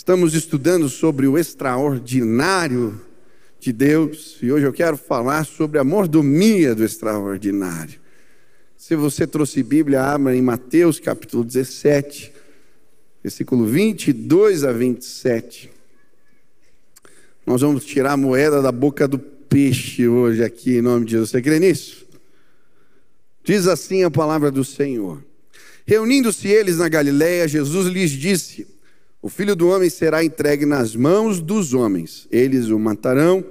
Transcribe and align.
Estamos 0.00 0.32
estudando 0.32 0.88
sobre 0.88 1.26
o 1.26 1.36
extraordinário 1.36 2.98
de 3.60 3.70
Deus 3.70 4.38
e 4.40 4.50
hoje 4.50 4.64
eu 4.64 4.72
quero 4.72 4.96
falar 4.96 5.44
sobre 5.44 5.78
a 5.78 5.84
mordomia 5.84 6.74
do 6.74 6.82
extraordinário. 6.82 8.00
Se 8.78 8.96
você 8.96 9.26
trouxe 9.26 9.62
Bíblia, 9.62 10.02
abra 10.02 10.34
em 10.34 10.40
Mateus 10.40 10.98
capítulo 10.98 11.44
17, 11.44 12.32
versículo 13.22 13.66
22 13.66 14.64
a 14.64 14.72
27. 14.72 15.70
Nós 17.44 17.60
vamos 17.60 17.84
tirar 17.84 18.12
a 18.12 18.16
moeda 18.16 18.62
da 18.62 18.72
boca 18.72 19.06
do 19.06 19.18
peixe 19.18 20.08
hoje 20.08 20.42
aqui, 20.42 20.78
em 20.78 20.82
nome 20.82 21.04
de 21.04 21.10
Jesus. 21.10 21.28
Você 21.28 21.42
crê 21.42 21.60
nisso? 21.60 22.06
Diz 23.44 23.66
assim 23.66 24.02
a 24.02 24.10
palavra 24.10 24.50
do 24.50 24.64
Senhor. 24.64 25.22
Reunindo-se 25.84 26.48
eles 26.48 26.78
na 26.78 26.88
Galiléia, 26.88 27.46
Jesus 27.46 27.86
lhes 27.86 28.10
disse: 28.12 28.79
O 29.22 29.28
filho 29.28 29.54
do 29.54 29.68
homem 29.68 29.90
será 29.90 30.24
entregue 30.24 30.64
nas 30.64 30.96
mãos 30.96 31.40
dos 31.40 31.74
homens. 31.74 32.26
Eles 32.30 32.68
o 32.68 32.78
matarão 32.78 33.44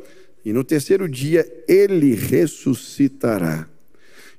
e 0.43 0.51
no 0.51 0.63
terceiro 0.63 1.07
dia 1.07 1.45
ele 1.67 2.15
ressuscitará. 2.15 3.67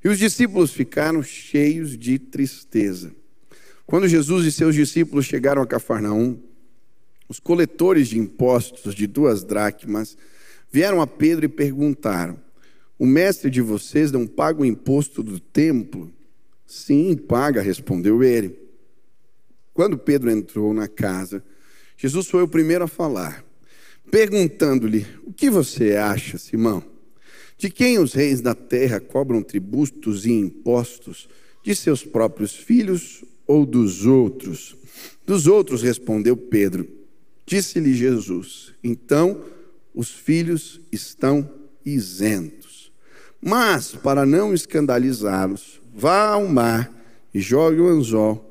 E 0.03 0.09
os 0.09 0.19
discípulos 0.19 0.73
ficaram 0.73 1.23
cheios 1.23 1.97
de 1.97 2.19
tristeza. 2.19 3.13
Quando 3.87 4.09
Jesus 4.09 4.47
e 4.47 4.53
seus 4.53 4.75
discípulos 4.75 5.27
chegaram 5.27 5.63
a 5.63 5.67
Cafarnaum, 5.67 6.39
os 7.29 7.39
coletores 7.39 8.09
de 8.09 8.19
impostos 8.19 8.95
de 8.95 9.07
duas 9.07 9.45
dracmas 9.45 10.17
vieram 10.71 11.01
a 11.01 11.07
Pedro 11.07 11.45
e 11.45 11.49
perguntaram: 11.49 12.39
O 12.99 13.07
mestre 13.07 13.51
de 13.51 13.61
vocês 13.61 14.11
não 14.11 14.27
paga 14.27 14.63
o 14.63 14.65
imposto 14.65 15.23
do 15.23 15.39
templo? 15.39 16.13
Sim, 16.67 17.17
paga, 17.17 17.61
respondeu 17.61 18.25
ele. 18.25 18.60
Quando 19.81 19.97
Pedro 19.97 20.31
entrou 20.31 20.75
na 20.75 20.87
casa, 20.87 21.43
Jesus 21.97 22.27
foi 22.27 22.43
o 22.43 22.49
primeiro 22.49 22.85
a 22.85 22.87
falar, 22.87 23.43
perguntando-lhe: 24.11 25.07
O 25.25 25.33
que 25.33 25.49
você 25.49 25.97
acha, 25.97 26.37
Simão? 26.37 26.85
De 27.57 27.71
quem 27.71 27.99
os 27.99 28.13
reis 28.13 28.43
da 28.43 28.55
terra 28.55 29.01
cobram 29.01 29.43
tributos 29.43 30.27
e 30.27 30.33
impostos? 30.33 31.31
De 31.65 31.75
seus 31.75 32.05
próprios 32.05 32.55
filhos 32.55 33.25
ou 33.47 33.65
dos 33.65 34.05
outros? 34.05 34.77
Dos 35.25 35.47
outros, 35.47 35.81
respondeu 35.81 36.37
Pedro. 36.37 36.87
Disse-lhe 37.47 37.95
Jesus: 37.95 38.75
Então 38.85 39.43
os 39.95 40.11
filhos 40.11 40.79
estão 40.93 41.51
isentos. 41.87 42.93
Mas, 43.41 43.93
para 43.93 44.27
não 44.27 44.53
escandalizá-los, 44.53 45.81
vá 45.95 46.33
ao 46.33 46.47
mar 46.47 46.95
e 47.33 47.41
jogue 47.41 47.81
o 47.81 47.89
anzol, 47.89 48.50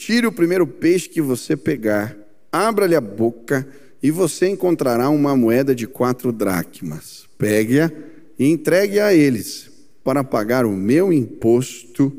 tire 0.00 0.26
o 0.26 0.32
primeiro 0.32 0.66
peixe 0.66 1.10
que 1.10 1.20
você 1.20 1.54
pegar, 1.54 2.16
abra-lhe 2.50 2.94
a 2.94 3.00
boca 3.02 3.68
e 4.02 4.10
você 4.10 4.48
encontrará 4.48 5.10
uma 5.10 5.36
moeda 5.36 5.74
de 5.74 5.86
quatro 5.86 6.32
dracmas. 6.32 7.28
Pegue-a 7.36 7.92
e 8.38 8.46
entregue 8.46 8.98
a 8.98 9.12
eles 9.12 9.70
para 10.02 10.24
pagar 10.24 10.64
o 10.64 10.72
meu 10.72 11.12
imposto 11.12 12.10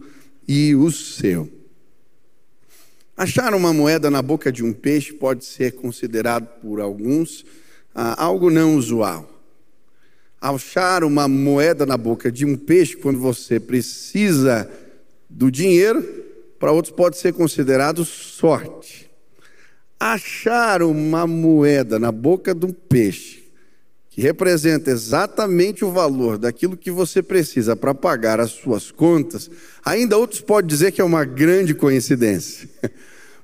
e 0.48 0.76
o 0.76 0.92
seu. 0.92 1.50
Achar 3.18 3.56
uma 3.56 3.74
moeda 3.74 4.12
na 4.12 4.22
boca 4.22 4.52
de 4.52 4.64
um 4.64 4.72
peixe 4.72 5.12
pode 5.12 5.44
ser 5.44 5.72
considerado 5.72 6.46
por 6.62 6.80
alguns 6.80 7.44
ah, 7.96 8.24
algo 8.24 8.52
não 8.52 8.76
usual 8.76 9.28
achar 10.40 11.04
uma 11.04 11.28
moeda 11.28 11.86
na 11.86 11.96
boca 11.96 12.32
de 12.32 12.48
um 12.48 12.58
peixe 12.58 12.98
quando 12.98 13.20
você 13.20 13.60
precisa 13.60 14.68
do 15.30 15.52
dinheiro, 15.52 16.04
para 16.62 16.72
outros 16.72 16.94
pode 16.94 17.18
ser 17.18 17.34
considerado 17.34 18.06
sorte. 18.06 19.10
Achar 20.00 20.84
uma 20.84 21.26
moeda 21.26 21.98
na 21.98 22.12
boca 22.12 22.54
de 22.54 22.68
um 22.68 22.72
peixe 22.72 23.42
que 24.12 24.22
representa 24.22 24.92
exatamente 24.92 25.84
o 25.84 25.92
valor 25.92 26.38
daquilo 26.38 26.78
que 26.78 26.92
você 26.92 27.24
precisa 27.24 27.76
para 27.76 27.96
pagar 27.96 28.40
as 28.40 28.52
suas 28.52 28.92
contas, 28.92 29.50
ainda 29.84 30.18
outros 30.18 30.40
podem 30.42 30.68
dizer 30.68 30.92
que 30.92 31.02
é 31.02 31.04
uma 31.04 31.26
grande 31.26 31.74
coincidência. 31.74 32.70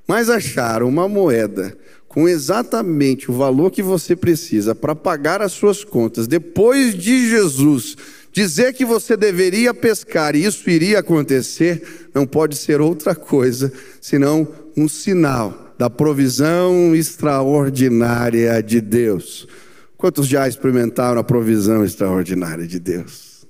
Mas 0.06 0.30
achar 0.30 0.84
uma 0.84 1.08
moeda 1.08 1.76
com 2.06 2.28
exatamente 2.28 3.30
o 3.30 3.34
valor 3.34 3.72
que 3.72 3.82
você 3.82 4.14
precisa 4.14 4.74
para 4.74 4.94
pagar 4.94 5.42
as 5.42 5.52
suas 5.52 5.82
contas, 5.82 6.28
depois 6.28 6.94
de 6.94 7.28
Jesus 7.28 7.96
dizer 8.38 8.72
que 8.72 8.84
você 8.84 9.16
deveria 9.16 9.74
pescar 9.74 10.36
e 10.36 10.44
isso 10.44 10.70
iria 10.70 11.00
acontecer, 11.00 12.08
não 12.14 12.24
pode 12.24 12.56
ser 12.56 12.80
outra 12.80 13.12
coisa 13.12 13.72
senão 14.00 14.46
um 14.76 14.88
sinal 14.88 15.74
da 15.76 15.90
provisão 15.90 16.94
extraordinária 16.94 18.62
de 18.62 18.80
Deus. 18.80 19.48
Quantos 19.96 20.28
já 20.28 20.46
experimentaram 20.46 21.18
a 21.18 21.24
provisão 21.24 21.84
extraordinária 21.84 22.64
de 22.64 22.78
Deus? 22.78 23.44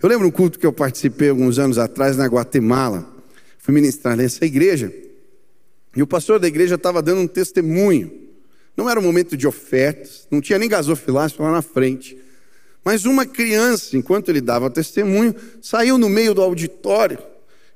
Eu 0.00 0.08
lembro 0.08 0.28
um 0.28 0.30
culto 0.30 0.56
que 0.56 0.66
eu 0.66 0.72
participei 0.72 1.30
alguns 1.30 1.58
anos 1.58 1.76
atrás 1.76 2.16
na 2.16 2.26
Guatemala. 2.26 3.12
Fui 3.58 3.74
ministrar 3.74 4.16
nessa 4.16 4.44
igreja. 4.44 4.92
E 5.96 6.00
o 6.00 6.06
pastor 6.06 6.38
da 6.38 6.46
igreja 6.46 6.76
estava 6.76 7.02
dando 7.02 7.22
um 7.22 7.26
testemunho. 7.26 8.12
Não 8.76 8.88
era 8.88 9.00
um 9.00 9.02
momento 9.02 9.36
de 9.36 9.48
ofertas, 9.48 10.28
não 10.30 10.40
tinha 10.40 10.60
nem 10.60 10.68
gasofilácio 10.68 11.42
lá 11.42 11.50
na 11.50 11.62
frente. 11.62 12.16
Mas 12.84 13.04
uma 13.04 13.26
criança, 13.26 13.96
enquanto 13.96 14.28
ele 14.28 14.40
dava 14.40 14.70
testemunho, 14.70 15.34
saiu 15.60 15.98
no 15.98 16.08
meio 16.08 16.34
do 16.34 16.42
auditório 16.42 17.18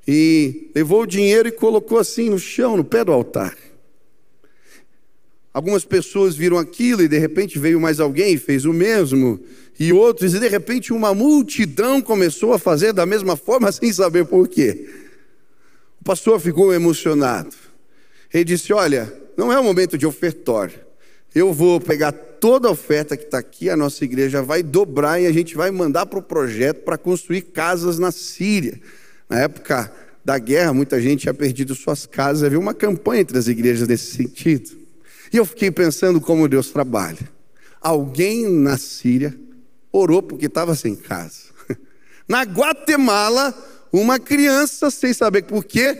e 0.07 0.71
levou 0.75 1.03
o 1.03 1.07
dinheiro 1.07 1.47
e 1.47 1.51
colocou 1.51 1.97
assim 1.97 2.29
no 2.29 2.39
chão, 2.39 2.75
no 2.77 2.83
pé 2.83 3.03
do 3.03 3.11
altar. 3.11 3.55
Algumas 5.53 5.85
pessoas 5.85 6.35
viram 6.35 6.57
aquilo 6.57 7.03
e 7.03 7.07
de 7.07 7.19
repente 7.19 7.59
veio 7.59 7.79
mais 7.79 7.99
alguém 7.99 8.33
e 8.33 8.39
fez 8.39 8.65
o 8.65 8.73
mesmo, 8.73 9.39
e 9.79 9.93
outros, 9.93 10.33
e 10.33 10.39
de 10.39 10.47
repente 10.47 10.91
uma 10.91 11.13
multidão 11.13 12.01
começou 12.01 12.53
a 12.53 12.59
fazer 12.59 12.91
da 12.91 13.05
mesma 13.05 13.37
forma 13.37 13.69
sem 13.73 13.93
saber 13.93 14.25
por 14.25 14.47
quê. 14.47 14.89
O 16.01 16.03
pastor 16.03 16.39
ficou 16.39 16.73
emocionado. 16.73 17.55
Ele 18.33 18.43
disse: 18.43 18.73
Olha, 18.73 19.13
não 19.37 19.53
é 19.53 19.59
o 19.59 19.63
momento 19.63 19.97
de 19.97 20.07
ofertório. 20.07 20.79
Eu 21.33 21.53
vou 21.53 21.79
pegar 21.79 22.11
toda 22.43 22.69
oferta 22.69 23.15
que 23.15 23.23
está 23.23 23.37
aqui, 23.37 23.69
a 23.69 23.77
nossa 23.77 24.03
igreja 24.03 24.43
vai 24.43 24.61
dobrar 24.61 25.17
e 25.17 25.25
a 25.25 25.31
gente 25.31 25.55
vai 25.55 25.71
mandar 25.71 26.05
para 26.05 26.19
o 26.19 26.21
projeto 26.21 26.83
para 26.83 26.97
construir 26.97 27.43
casas 27.43 27.97
na 27.97 28.11
Síria. 28.11 28.81
Na 29.29 29.39
época 29.39 29.89
da 30.25 30.37
guerra, 30.37 30.73
muita 30.73 30.99
gente 30.99 31.21
tinha 31.21 31.33
perdido 31.33 31.73
suas 31.73 32.05
casas. 32.05 32.43
Havia 32.43 32.59
uma 32.59 32.73
campanha 32.73 33.21
entre 33.21 33.37
as 33.37 33.47
igrejas 33.47 33.87
nesse 33.87 34.17
sentido. 34.17 34.71
E 35.31 35.37
eu 35.37 35.45
fiquei 35.45 35.71
pensando 35.71 36.19
como 36.19 36.49
Deus 36.49 36.69
trabalha. 36.69 37.31
Alguém 37.79 38.51
na 38.51 38.77
Síria 38.77 39.33
orou 39.89 40.21
porque 40.21 40.47
estava 40.47 40.75
sem 40.75 40.97
casa. 40.97 41.43
Na 42.27 42.43
Guatemala, 42.43 43.57
uma 43.89 44.19
criança, 44.19 44.91
sem 44.91 45.13
saber 45.13 45.43
por 45.43 45.63
quê, 45.63 45.97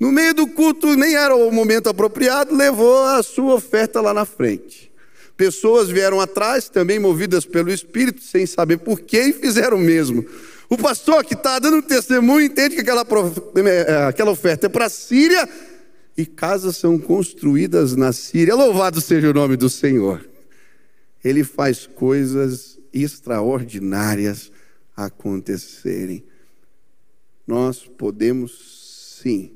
no 0.00 0.10
meio 0.10 0.34
do 0.34 0.48
culto, 0.48 0.96
nem 0.96 1.14
era 1.14 1.36
o 1.36 1.52
momento 1.52 1.88
apropriado, 1.88 2.56
levou 2.56 3.04
a 3.04 3.22
sua 3.22 3.54
oferta 3.54 4.00
lá 4.00 4.12
na 4.12 4.24
frente. 4.24 4.89
Pessoas 5.40 5.88
vieram 5.88 6.20
atrás, 6.20 6.68
também 6.68 6.98
movidas 6.98 7.46
pelo 7.46 7.72
Espírito, 7.72 8.22
sem 8.22 8.44
saber 8.44 8.76
porquê, 8.76 9.22
e 9.22 9.32
fizeram 9.32 9.78
o 9.78 9.80
mesmo. 9.80 10.22
O 10.68 10.76
pastor 10.76 11.24
que 11.24 11.32
está 11.32 11.58
dando 11.58 11.80
testemunho 11.80 12.44
entende 12.44 12.74
que 12.74 12.82
aquela, 12.82 13.06
é, 13.64 14.04
aquela 14.04 14.32
oferta 14.32 14.66
é 14.66 14.68
para 14.68 14.84
a 14.84 14.90
Síria 14.90 15.48
e 16.14 16.26
casas 16.26 16.76
são 16.76 16.98
construídas 16.98 17.96
na 17.96 18.12
Síria. 18.12 18.54
Louvado 18.54 19.00
seja 19.00 19.30
o 19.30 19.32
nome 19.32 19.56
do 19.56 19.70
Senhor. 19.70 20.28
Ele 21.24 21.42
faz 21.42 21.86
coisas 21.86 22.78
extraordinárias 22.92 24.52
acontecerem. 24.94 26.22
Nós 27.46 27.86
podemos 27.96 29.16
sim 29.22 29.54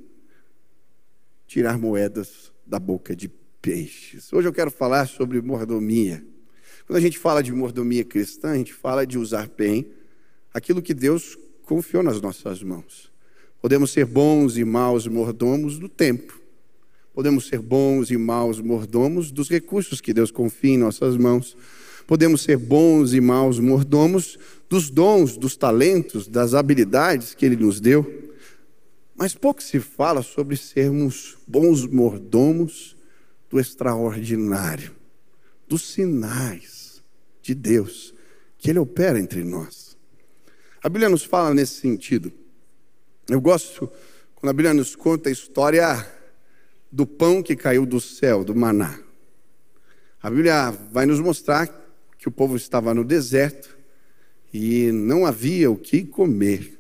tirar 1.46 1.76
moedas 1.76 2.50
da 2.66 2.78
boca 2.78 3.14
de 3.14 3.30
peixes. 3.64 4.30
Hoje 4.30 4.46
eu 4.46 4.52
quero 4.52 4.70
falar 4.70 5.08
sobre 5.08 5.40
mordomia. 5.40 6.22
Quando 6.86 6.98
a 6.98 7.00
gente 7.00 7.18
fala 7.18 7.42
de 7.42 7.50
mordomia 7.50 8.04
cristã, 8.04 8.50
a 8.50 8.56
gente 8.58 8.74
fala 8.74 9.06
de 9.06 9.16
usar 9.16 9.48
bem 9.48 9.86
aquilo 10.52 10.82
que 10.82 10.92
Deus 10.92 11.38
confiou 11.62 12.02
nas 12.02 12.20
nossas 12.20 12.62
mãos. 12.62 13.10
Podemos 13.62 13.90
ser 13.90 14.04
bons 14.04 14.58
e 14.58 14.64
maus 14.66 15.06
mordomos 15.06 15.78
do 15.78 15.88
tempo. 15.88 16.38
Podemos 17.14 17.46
ser 17.46 17.58
bons 17.58 18.10
e 18.10 18.18
maus 18.18 18.60
mordomos 18.60 19.30
dos 19.30 19.48
recursos 19.48 19.98
que 19.98 20.12
Deus 20.12 20.30
confia 20.30 20.74
em 20.74 20.78
nossas 20.78 21.16
mãos. 21.16 21.56
Podemos 22.06 22.42
ser 22.42 22.58
bons 22.58 23.14
e 23.14 23.20
maus 23.20 23.58
mordomos 23.58 24.38
dos 24.68 24.90
dons, 24.90 25.38
dos 25.38 25.56
talentos, 25.56 26.28
das 26.28 26.52
habilidades 26.52 27.32
que 27.32 27.46
Ele 27.46 27.56
nos 27.56 27.80
deu. 27.80 28.34
Mas 29.16 29.34
pouco 29.34 29.62
se 29.62 29.80
fala 29.80 30.20
sobre 30.20 30.54
sermos 30.54 31.38
bons 31.46 31.86
mordomos 31.86 32.94
do 33.54 33.60
extraordinário, 33.60 34.90
dos 35.68 35.92
sinais 35.92 37.00
de 37.40 37.54
Deus 37.54 38.12
que 38.58 38.68
Ele 38.68 38.80
opera 38.80 39.16
entre 39.16 39.44
nós. 39.44 39.96
A 40.82 40.88
Bíblia 40.88 41.08
nos 41.08 41.22
fala 41.22 41.54
nesse 41.54 41.74
sentido. 41.74 42.32
Eu 43.28 43.40
gosto 43.40 43.88
quando 44.34 44.50
a 44.50 44.52
Bíblia 44.52 44.74
nos 44.74 44.96
conta 44.96 45.28
a 45.28 45.32
história 45.32 46.04
do 46.90 47.06
pão 47.06 47.40
que 47.44 47.54
caiu 47.54 47.86
do 47.86 48.00
céu, 48.00 48.42
do 48.42 48.56
maná. 48.56 48.98
A 50.20 50.28
Bíblia 50.28 50.72
vai 50.90 51.06
nos 51.06 51.20
mostrar 51.20 51.68
que 52.18 52.26
o 52.26 52.32
povo 52.32 52.56
estava 52.56 52.92
no 52.92 53.04
deserto 53.04 53.78
e 54.52 54.90
não 54.90 55.24
havia 55.24 55.70
o 55.70 55.76
que 55.76 56.02
comer. 56.02 56.76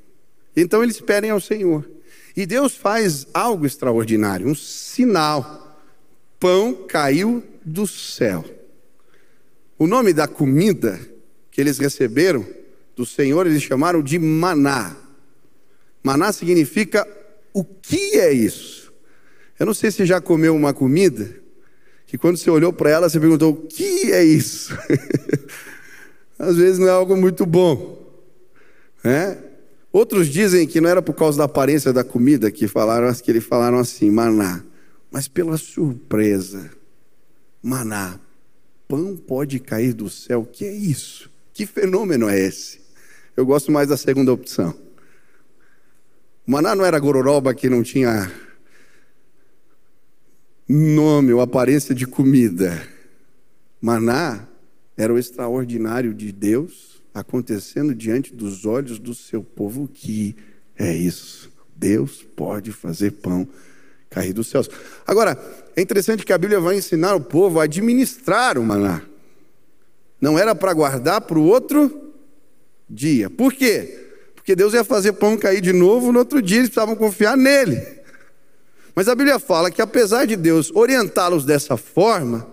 Então 0.56 0.82
eles 0.82 1.00
pedem 1.00 1.30
ao 1.30 1.40
Senhor. 1.40 1.88
E 2.36 2.44
Deus 2.44 2.74
faz 2.74 3.28
algo 3.32 3.64
extraordinário, 3.64 4.48
um 4.48 4.56
sinal. 4.56 5.63
Pão 6.44 6.74
caiu 6.74 7.42
do 7.64 7.86
céu. 7.86 8.44
O 9.78 9.86
nome 9.86 10.12
da 10.12 10.28
comida 10.28 11.00
que 11.50 11.58
eles 11.58 11.78
receberam 11.78 12.46
do 12.94 13.06
Senhor, 13.06 13.46
eles 13.46 13.62
chamaram 13.62 14.02
de 14.02 14.18
maná. 14.18 14.94
Maná 16.02 16.32
significa 16.32 17.08
o 17.50 17.64
que 17.64 18.18
é 18.18 18.30
isso? 18.30 18.92
Eu 19.58 19.64
não 19.64 19.72
sei 19.72 19.90
se 19.90 20.04
já 20.04 20.20
comeu 20.20 20.54
uma 20.54 20.74
comida 20.74 21.34
que 22.06 22.18
quando 22.18 22.36
você 22.36 22.50
olhou 22.50 22.74
para 22.74 22.90
ela, 22.90 23.08
você 23.08 23.18
perguntou: 23.18 23.52
o 23.52 23.56
que 23.62 24.12
é 24.12 24.22
isso? 24.22 24.76
Às 26.38 26.56
vezes 26.58 26.78
não 26.78 26.88
é 26.88 26.90
algo 26.90 27.16
muito 27.16 27.46
bom. 27.46 28.06
Né? 29.02 29.38
Outros 29.90 30.28
dizem 30.28 30.66
que 30.66 30.78
não 30.78 30.90
era 30.90 31.00
por 31.00 31.14
causa 31.14 31.38
da 31.38 31.44
aparência 31.44 31.90
da 31.90 32.04
comida 32.04 32.50
que 32.50 32.68
falaram, 32.68 33.10
que 33.14 33.30
eles 33.30 33.44
falaram 33.44 33.78
assim, 33.78 34.10
maná, 34.10 34.62
mas 35.14 35.28
pela 35.28 35.56
surpresa. 35.56 36.72
Maná, 37.62 38.18
pão 38.88 39.16
pode 39.16 39.60
cair 39.60 39.92
do 39.92 40.10
céu. 40.10 40.44
Que 40.44 40.64
é 40.64 40.72
isso? 40.74 41.30
Que 41.52 41.66
fenômeno 41.66 42.28
é 42.28 42.36
esse? 42.36 42.80
Eu 43.36 43.46
gosto 43.46 43.70
mais 43.70 43.88
da 43.88 43.96
segunda 43.96 44.32
opção. 44.32 44.74
maná 46.44 46.74
não 46.74 46.84
era 46.84 46.98
gororoba 46.98 47.54
que 47.54 47.70
não 47.70 47.80
tinha 47.80 48.28
nome 50.68 51.32
ou 51.32 51.40
aparência 51.40 51.94
de 51.94 52.08
comida. 52.08 52.84
Maná 53.80 54.48
era 54.96 55.14
o 55.14 55.18
extraordinário 55.18 56.12
de 56.12 56.32
Deus 56.32 57.00
acontecendo 57.14 57.94
diante 57.94 58.34
dos 58.34 58.66
olhos 58.66 58.98
do 58.98 59.14
seu 59.14 59.44
povo. 59.44 59.86
Que 59.86 60.34
é 60.76 60.92
isso? 60.92 61.52
Deus 61.76 62.20
pode 62.34 62.72
fazer 62.72 63.12
pão 63.12 63.48
cair 64.14 64.32
dos 64.32 64.46
céus. 64.46 64.70
Agora, 65.06 65.36
é 65.76 65.82
interessante 65.82 66.24
que 66.24 66.32
a 66.32 66.38
Bíblia 66.38 66.60
vai 66.60 66.76
ensinar 66.76 67.14
o 67.14 67.20
povo 67.20 67.60
a 67.60 67.64
administrar 67.64 68.56
o 68.56 68.62
maná. 68.62 69.02
Não 70.20 70.38
era 70.38 70.54
para 70.54 70.72
guardar 70.72 71.20
para 71.22 71.38
o 71.38 71.44
outro 71.44 72.12
dia. 72.88 73.28
Por 73.28 73.52
quê? 73.52 74.06
Porque 74.34 74.54
Deus 74.54 74.72
ia 74.72 74.84
fazer 74.84 75.14
pão 75.14 75.36
cair 75.36 75.60
de 75.60 75.72
novo 75.72 76.12
no 76.12 76.20
outro 76.20 76.40
dia, 76.40 76.58
eles 76.58 76.68
precisavam 76.68 76.94
confiar 76.94 77.36
nele. 77.36 77.82
Mas 78.94 79.08
a 79.08 79.14
Bíblia 79.14 79.40
fala 79.40 79.70
que 79.70 79.82
apesar 79.82 80.24
de 80.26 80.36
Deus 80.36 80.70
orientá-los 80.72 81.44
dessa 81.44 81.76
forma, 81.76 82.46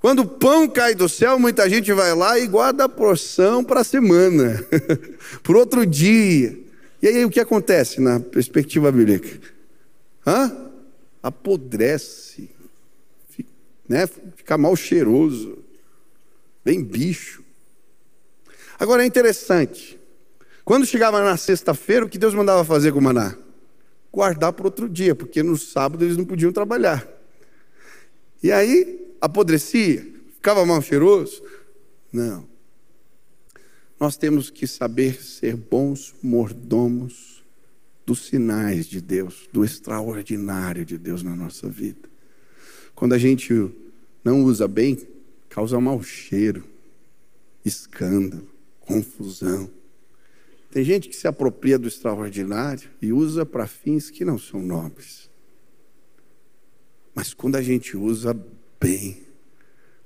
quando 0.00 0.20
o 0.20 0.26
pão 0.26 0.66
cai 0.66 0.94
do 0.94 1.08
céu, 1.08 1.38
muita 1.38 1.68
gente 1.68 1.92
vai 1.92 2.14
lá 2.14 2.38
e 2.38 2.46
guarda 2.46 2.84
a 2.84 2.88
porção 2.88 3.62
para 3.62 3.80
a 3.80 3.84
semana, 3.84 4.64
para 5.42 5.58
outro 5.58 5.84
dia. 5.84 6.58
E 7.02 7.08
aí 7.08 7.24
o 7.24 7.30
que 7.30 7.40
acontece 7.40 8.00
na 8.00 8.18
perspectiva 8.18 8.90
bíblica? 8.90 9.28
Hã? 10.26 10.65
Apodrece, 11.26 12.48
fica, 13.28 13.50
né? 13.88 14.06
fica 14.06 14.56
mal 14.56 14.76
cheiroso, 14.76 15.58
bem 16.64 16.80
bicho. 16.84 17.42
Agora 18.78 19.02
é 19.02 19.06
interessante, 19.06 19.98
quando 20.64 20.86
chegava 20.86 21.20
na 21.20 21.36
sexta-feira, 21.36 22.06
o 22.06 22.08
que 22.08 22.16
Deus 22.16 22.32
mandava 22.32 22.64
fazer 22.64 22.92
com 22.92 23.00
o 23.00 23.02
maná? 23.02 23.36
Guardar 24.12 24.52
para 24.52 24.66
outro 24.66 24.88
dia, 24.88 25.16
porque 25.16 25.42
no 25.42 25.56
sábado 25.56 26.04
eles 26.04 26.16
não 26.16 26.24
podiam 26.24 26.52
trabalhar. 26.52 27.04
E 28.40 28.52
aí 28.52 29.12
apodrecia, 29.20 30.06
ficava 30.34 30.64
mal 30.64 30.80
cheiroso? 30.80 31.42
Não. 32.12 32.46
Nós 33.98 34.16
temos 34.16 34.48
que 34.48 34.64
saber 34.64 35.20
ser 35.20 35.56
bons 35.56 36.14
mordomos 36.22 37.35
dos 38.06 38.26
sinais 38.26 38.86
de 38.86 39.00
Deus, 39.00 39.48
do 39.52 39.64
extraordinário 39.64 40.84
de 40.84 40.96
Deus 40.96 41.24
na 41.24 41.34
nossa 41.34 41.68
vida. 41.68 42.08
Quando 42.94 43.12
a 43.14 43.18
gente 43.18 43.52
não 44.24 44.44
usa 44.44 44.68
bem, 44.68 44.96
causa 45.48 45.78
mau 45.80 46.00
cheiro, 46.02 46.64
escândalo, 47.64 48.48
confusão. 48.80 49.68
Tem 50.70 50.84
gente 50.84 51.08
que 51.08 51.16
se 51.16 51.26
apropria 51.26 51.78
do 51.78 51.88
extraordinário 51.88 52.88
e 53.02 53.12
usa 53.12 53.44
para 53.44 53.66
fins 53.66 54.08
que 54.08 54.24
não 54.24 54.38
são 54.38 54.62
nobres. 54.62 55.28
Mas 57.14 57.34
quando 57.34 57.56
a 57.56 57.62
gente 57.62 57.96
usa 57.96 58.38
bem. 58.80 59.22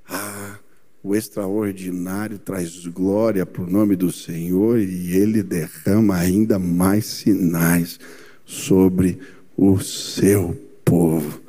Ah, 0.07 0.59
o 1.03 1.15
extraordinário 1.15 2.39
traz 2.39 2.87
glória 2.87 3.47
para 3.47 3.63
o 3.63 3.71
nome 3.71 3.97
do 3.97 4.13
Senhor 4.13 4.79
e 4.79 5.17
ele 5.17 5.43
derrama 5.43 6.17
ainda 6.17 6.59
mais 6.59 7.07
sinais 7.07 7.99
sobre 8.45 9.19
o 9.57 9.81
seu 9.81 10.59
povo. 10.85 11.41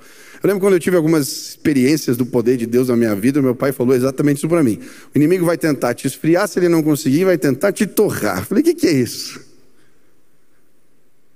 Eu 0.42 0.48
lembro 0.48 0.62
quando 0.62 0.74
eu 0.74 0.80
tive 0.80 0.96
algumas 0.96 1.28
experiências 1.28 2.18
do 2.18 2.26
poder 2.26 2.58
de 2.58 2.66
Deus 2.66 2.88
na 2.88 2.96
minha 2.96 3.14
vida, 3.14 3.42
meu 3.42 3.54
pai 3.54 3.72
falou 3.72 3.94
exatamente 3.94 4.38
isso 4.38 4.48
para 4.48 4.64
mim. 4.64 4.80
O 5.14 5.18
inimigo 5.18 5.46
vai 5.46 5.58
tentar 5.58 5.94
te 5.94 6.08
esfriar, 6.08 6.48
se 6.48 6.58
ele 6.58 6.70
não 6.70 6.82
conseguir, 6.82 7.26
vai 7.26 7.38
tentar 7.38 7.72
te 7.72 7.86
torrar. 7.86 8.40
Eu 8.40 8.46
falei, 8.46 8.62
o 8.62 8.66
que, 8.66 8.74
que 8.74 8.88
é 8.88 8.92
isso? 8.92 9.40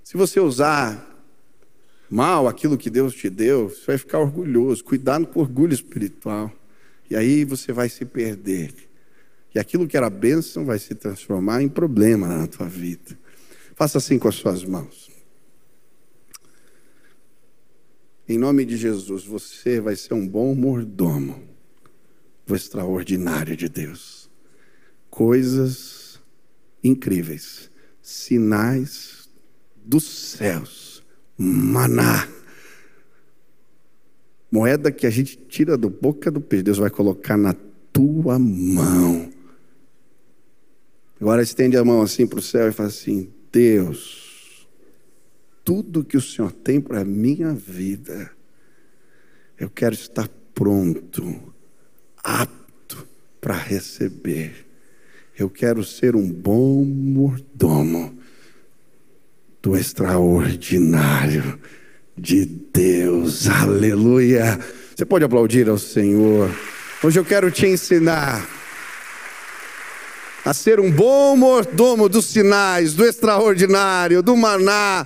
Se 0.03 0.17
você 0.17 0.39
usar 0.39 1.13
mal 2.09 2.47
aquilo 2.47 2.77
que 2.77 2.89
Deus 2.89 3.13
te 3.13 3.29
deu, 3.29 3.69
você 3.69 3.85
vai 3.87 3.97
ficar 3.97 4.19
orgulhoso. 4.19 4.83
Cuidado 4.83 5.27
com 5.27 5.39
o 5.39 5.43
orgulho 5.43 5.73
espiritual. 5.73 6.51
E 7.09 7.15
aí 7.15 7.43
você 7.45 7.71
vai 7.71 7.89
se 7.89 8.05
perder. 8.05 8.73
E 9.53 9.59
aquilo 9.59 9.87
que 9.87 9.95
era 9.95 10.09
bênção 10.09 10.65
vai 10.65 10.79
se 10.79 10.93
transformar 10.95 11.61
em 11.61 11.69
problema 11.69 12.27
na 12.27 12.47
tua 12.47 12.67
vida. 12.67 13.17
Faça 13.75 13.97
assim 13.97 14.19
com 14.19 14.27
as 14.27 14.35
suas 14.35 14.63
mãos. 14.63 15.09
Em 18.27 18.37
nome 18.37 18.65
de 18.65 18.75
Jesus, 18.75 19.23
você 19.23 19.79
vai 19.79 19.95
ser 19.95 20.13
um 20.13 20.27
bom 20.27 20.55
mordomo 20.55 21.43
do 22.45 22.55
extraordinário 22.55 23.55
de 23.55 23.69
Deus. 23.69 24.29
Coisas 25.09 26.19
incríveis, 26.83 27.69
sinais 28.01 29.29
dos 29.75 30.03
céus 30.03 31.03
maná. 31.37 32.27
Moeda 34.55 34.89
que 34.89 35.05
a 35.05 35.09
gente 35.09 35.35
tira 35.35 35.77
do 35.77 35.89
boca 35.89 36.31
do 36.31 36.39
peixe, 36.39 36.63
Deus 36.63 36.77
vai 36.77 36.89
colocar 36.89 37.35
na 37.35 37.53
tua 37.91 38.39
mão. 38.39 39.29
Agora 41.19 41.43
estende 41.43 41.75
a 41.75 41.83
mão 41.83 42.01
assim 42.01 42.25
para 42.25 42.39
o 42.39 42.41
céu 42.41 42.69
e 42.69 42.71
fala 42.71 42.87
assim: 42.87 43.29
Deus, 43.51 44.65
tudo 45.61 46.05
que 46.05 46.15
o 46.15 46.21
Senhor 46.21 46.53
tem 46.53 46.79
para 46.79 47.01
a 47.01 47.03
minha 47.05 47.51
vida, 47.51 48.31
eu 49.59 49.69
quero 49.69 49.93
estar 49.93 50.29
pronto, 50.53 51.53
apto 52.23 53.05
para 53.41 53.55
receber. 53.57 54.65
Eu 55.37 55.49
quero 55.49 55.83
ser 55.83 56.15
um 56.15 56.31
bom 56.31 56.81
mordomo 56.85 58.17
do 59.61 59.75
extraordinário 59.75 61.59
de 62.17 62.45
Deus. 62.45 63.47
Aleluia. 63.47 64.59
Você 64.95 65.05
pode 65.05 65.25
aplaudir 65.25 65.67
ao 65.67 65.77
Senhor. 65.77 66.49
Hoje 67.03 67.19
eu 67.19 67.25
quero 67.25 67.51
te 67.51 67.67
ensinar 67.67 68.47
a 70.43 70.53
ser 70.53 70.79
um 70.79 70.91
bom 70.91 71.35
mordomo 71.35 72.07
dos 72.07 72.25
sinais, 72.25 72.93
do 72.93 73.03
extraordinário, 73.03 74.21
do 74.21 74.35
maná, 74.37 75.05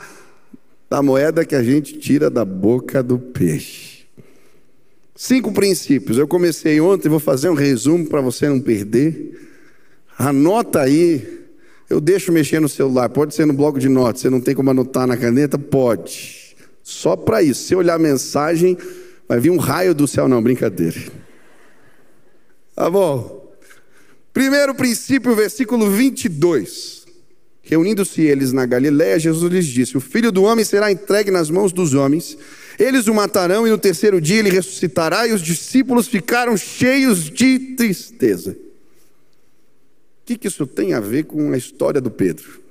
da 0.90 1.02
moeda 1.02 1.46
que 1.46 1.56
a 1.56 1.64
gente 1.64 1.98
tira 1.98 2.30
da 2.30 2.44
boca 2.44 3.02
do 3.02 3.18
peixe. 3.18 4.06
Cinco 5.16 5.52
princípios. 5.52 6.18
Eu 6.18 6.28
comecei 6.28 6.80
ontem, 6.80 7.10
vou 7.10 7.20
fazer 7.20 7.50
um 7.50 7.54
resumo 7.54 8.08
para 8.08 8.22
você 8.22 8.48
não 8.48 8.60
perder. 8.60 9.48
Anota 10.18 10.82
aí 10.82 11.40
eu 11.90 12.00
deixo 12.00 12.32
mexer 12.32 12.60
no 12.60 12.70
celular, 12.70 13.10
pode 13.10 13.34
ser 13.34 13.48
no 13.48 13.54
bloco 13.54 13.80
de 13.80 13.90
notas, 13.90 14.22
você 14.22 14.30
não 14.30 14.40
tem 14.40 14.54
como 14.54 14.70
anotar 14.70 15.08
na 15.08 15.18
caneta? 15.18 15.58
Pode. 15.58 16.49
Só 16.84 17.16
para 17.16 17.42
isso. 17.42 17.64
Se 17.64 17.76
olhar 17.76 17.96
a 17.96 18.00
mensagem, 18.00 18.78
vai 19.28 19.40
vir 19.40 19.50
um 19.50 19.58
raio 19.58 19.94
do 19.94 20.08
céu, 20.08 20.28
não, 20.28 20.42
brincadeira. 20.42 21.00
Tá 22.76 22.90
bom. 22.90 23.54
Primeiro 24.34 24.74
princípio, 24.74 25.36
versículo 25.36 25.90
22. 25.90 27.06
Reunindo-se 27.62 28.22
eles 28.22 28.52
na 28.52 28.66
Galiléia, 28.66 29.20
Jesus 29.20 29.52
lhes 29.52 29.66
disse: 29.66 29.98
O 29.98 30.02
filho 30.02 30.32
do 30.32 30.44
homem 30.44 30.66
será 30.66 30.92
entregue 30.92 31.30
nas 31.30 31.50
mãos 31.50 31.72
dos 31.72 31.94
homens, 31.94 32.38
eles 32.80 33.08
o 33.08 33.14
matarão 33.14 33.68
e 33.68 33.70
no 33.70 33.78
terceiro 33.78 34.20
dia 34.20 34.40
ele 34.40 34.50
ressuscitará. 34.50 35.28
E 35.28 35.34
os 35.34 35.42
discípulos 35.42 36.08
ficaram 36.08 36.58
cheios 36.58 37.30
de 37.30 37.76
tristeza 37.76 38.56
que, 40.30 40.38
que 40.38 40.48
isso 40.48 40.68
tem 40.68 40.94
a 40.94 41.00
ver 41.00 41.24
com 41.24 41.52
a 41.52 41.58
história 41.58 42.00
do 42.00 42.12
Pedro? 42.12 42.62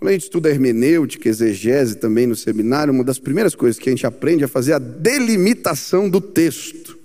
Quando 0.00 0.08
a 0.08 0.12
gente 0.12 0.22
estuda 0.22 0.48
hermenêutica, 0.48 1.28
exegese 1.28 1.96
também 1.96 2.26
no 2.26 2.34
seminário, 2.34 2.90
uma 2.90 3.04
das 3.04 3.18
primeiras 3.18 3.54
coisas 3.54 3.78
que 3.78 3.86
a 3.86 3.92
gente 3.92 4.06
aprende 4.06 4.42
é 4.42 4.46
fazer 4.46 4.72
a 4.72 4.78
delimitação 4.78 6.08
do 6.08 6.22
texto. 6.22 6.98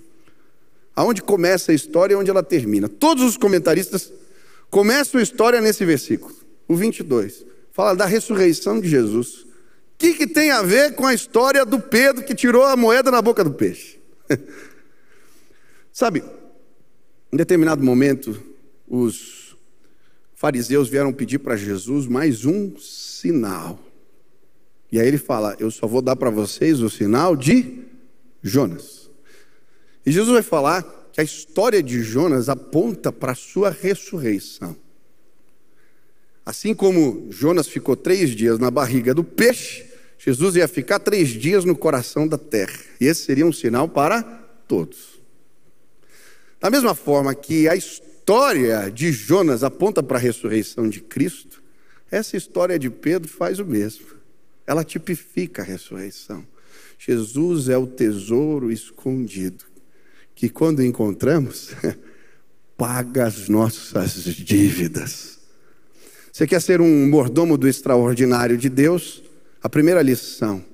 aonde 0.94 1.20
começa 1.20 1.72
a 1.72 1.74
história 1.74 2.14
e 2.14 2.16
onde 2.16 2.30
ela 2.30 2.42
termina. 2.42 2.88
Todos 2.88 3.22
os 3.22 3.36
comentaristas 3.36 4.10
começam 4.70 5.20
a 5.20 5.22
história 5.22 5.60
nesse 5.60 5.84
versículo, 5.84 6.34
o 6.66 6.74
22. 6.74 7.44
Fala 7.70 7.94
da 7.94 8.06
ressurreição 8.06 8.80
de 8.80 8.88
Jesus. 8.88 9.42
O 9.42 9.46
que, 9.98 10.14
que 10.14 10.26
tem 10.26 10.50
a 10.50 10.62
ver 10.62 10.94
com 10.94 11.04
a 11.04 11.12
história 11.12 11.66
do 11.66 11.78
Pedro 11.78 12.24
que 12.24 12.34
tirou 12.34 12.64
a 12.64 12.78
moeda 12.78 13.10
na 13.10 13.20
boca 13.20 13.44
do 13.44 13.52
peixe? 13.52 13.98
Sabe, 15.92 16.24
em 17.30 17.36
determinado 17.36 17.84
momento, 17.84 18.42
os 18.88 19.45
fariseus 20.36 20.88
vieram 20.88 21.12
pedir 21.12 21.38
para 21.38 21.56
Jesus 21.56 22.06
mais 22.06 22.44
um 22.44 22.76
sinal. 22.78 23.80
E 24.92 25.00
aí 25.00 25.08
ele 25.08 25.18
fala: 25.18 25.56
Eu 25.58 25.70
só 25.70 25.86
vou 25.88 26.02
dar 26.02 26.14
para 26.14 26.30
vocês 26.30 26.80
o 26.80 26.90
sinal 26.90 27.34
de 27.34 27.82
Jonas. 28.42 29.10
E 30.04 30.12
Jesus 30.12 30.32
vai 30.32 30.42
falar 30.42 30.82
que 31.12 31.20
a 31.20 31.24
história 31.24 31.82
de 31.82 32.02
Jonas 32.02 32.48
aponta 32.48 33.10
para 33.10 33.32
a 33.32 33.34
sua 33.34 33.70
ressurreição. 33.70 34.76
Assim 36.44 36.74
como 36.74 37.26
Jonas 37.30 37.66
ficou 37.66 37.96
três 37.96 38.30
dias 38.30 38.58
na 38.58 38.70
barriga 38.70 39.12
do 39.12 39.24
peixe, 39.24 39.84
Jesus 40.18 40.54
ia 40.54 40.68
ficar 40.68 41.00
três 41.00 41.30
dias 41.30 41.64
no 41.64 41.74
coração 41.74 42.28
da 42.28 42.38
terra. 42.38 42.78
E 43.00 43.06
esse 43.06 43.22
seria 43.22 43.46
um 43.46 43.52
sinal 43.52 43.88
para 43.88 44.22
todos. 44.68 45.16
Da 46.60 46.70
mesma 46.70 46.94
forma 46.94 47.34
que 47.34 47.68
a 47.68 47.74
história 47.74 48.05
de 48.92 49.12
Jonas 49.12 49.62
aponta 49.62 50.02
para 50.02 50.18
a 50.18 50.20
ressurreição 50.20 50.88
de 50.88 51.00
Cristo, 51.00 51.62
essa 52.10 52.36
história 52.36 52.78
de 52.78 52.90
Pedro 52.90 53.28
faz 53.28 53.58
o 53.58 53.64
mesmo. 53.64 54.06
Ela 54.66 54.82
tipifica 54.82 55.62
a 55.62 55.64
ressurreição. 55.64 56.44
Jesus 56.98 57.68
é 57.68 57.76
o 57.78 57.86
tesouro 57.86 58.72
escondido, 58.72 59.64
que 60.34 60.48
quando 60.48 60.82
encontramos, 60.82 61.70
paga 62.76 63.26
as 63.26 63.48
nossas 63.48 64.24
dívidas. 64.24 65.38
Você 66.32 66.46
quer 66.46 66.60
ser 66.60 66.80
um 66.80 67.08
mordomo 67.08 67.56
do 67.56 67.68
extraordinário 67.68 68.56
de 68.56 68.68
Deus? 68.68 69.22
A 69.62 69.68
primeira 69.68 70.02
lição: 70.02 70.64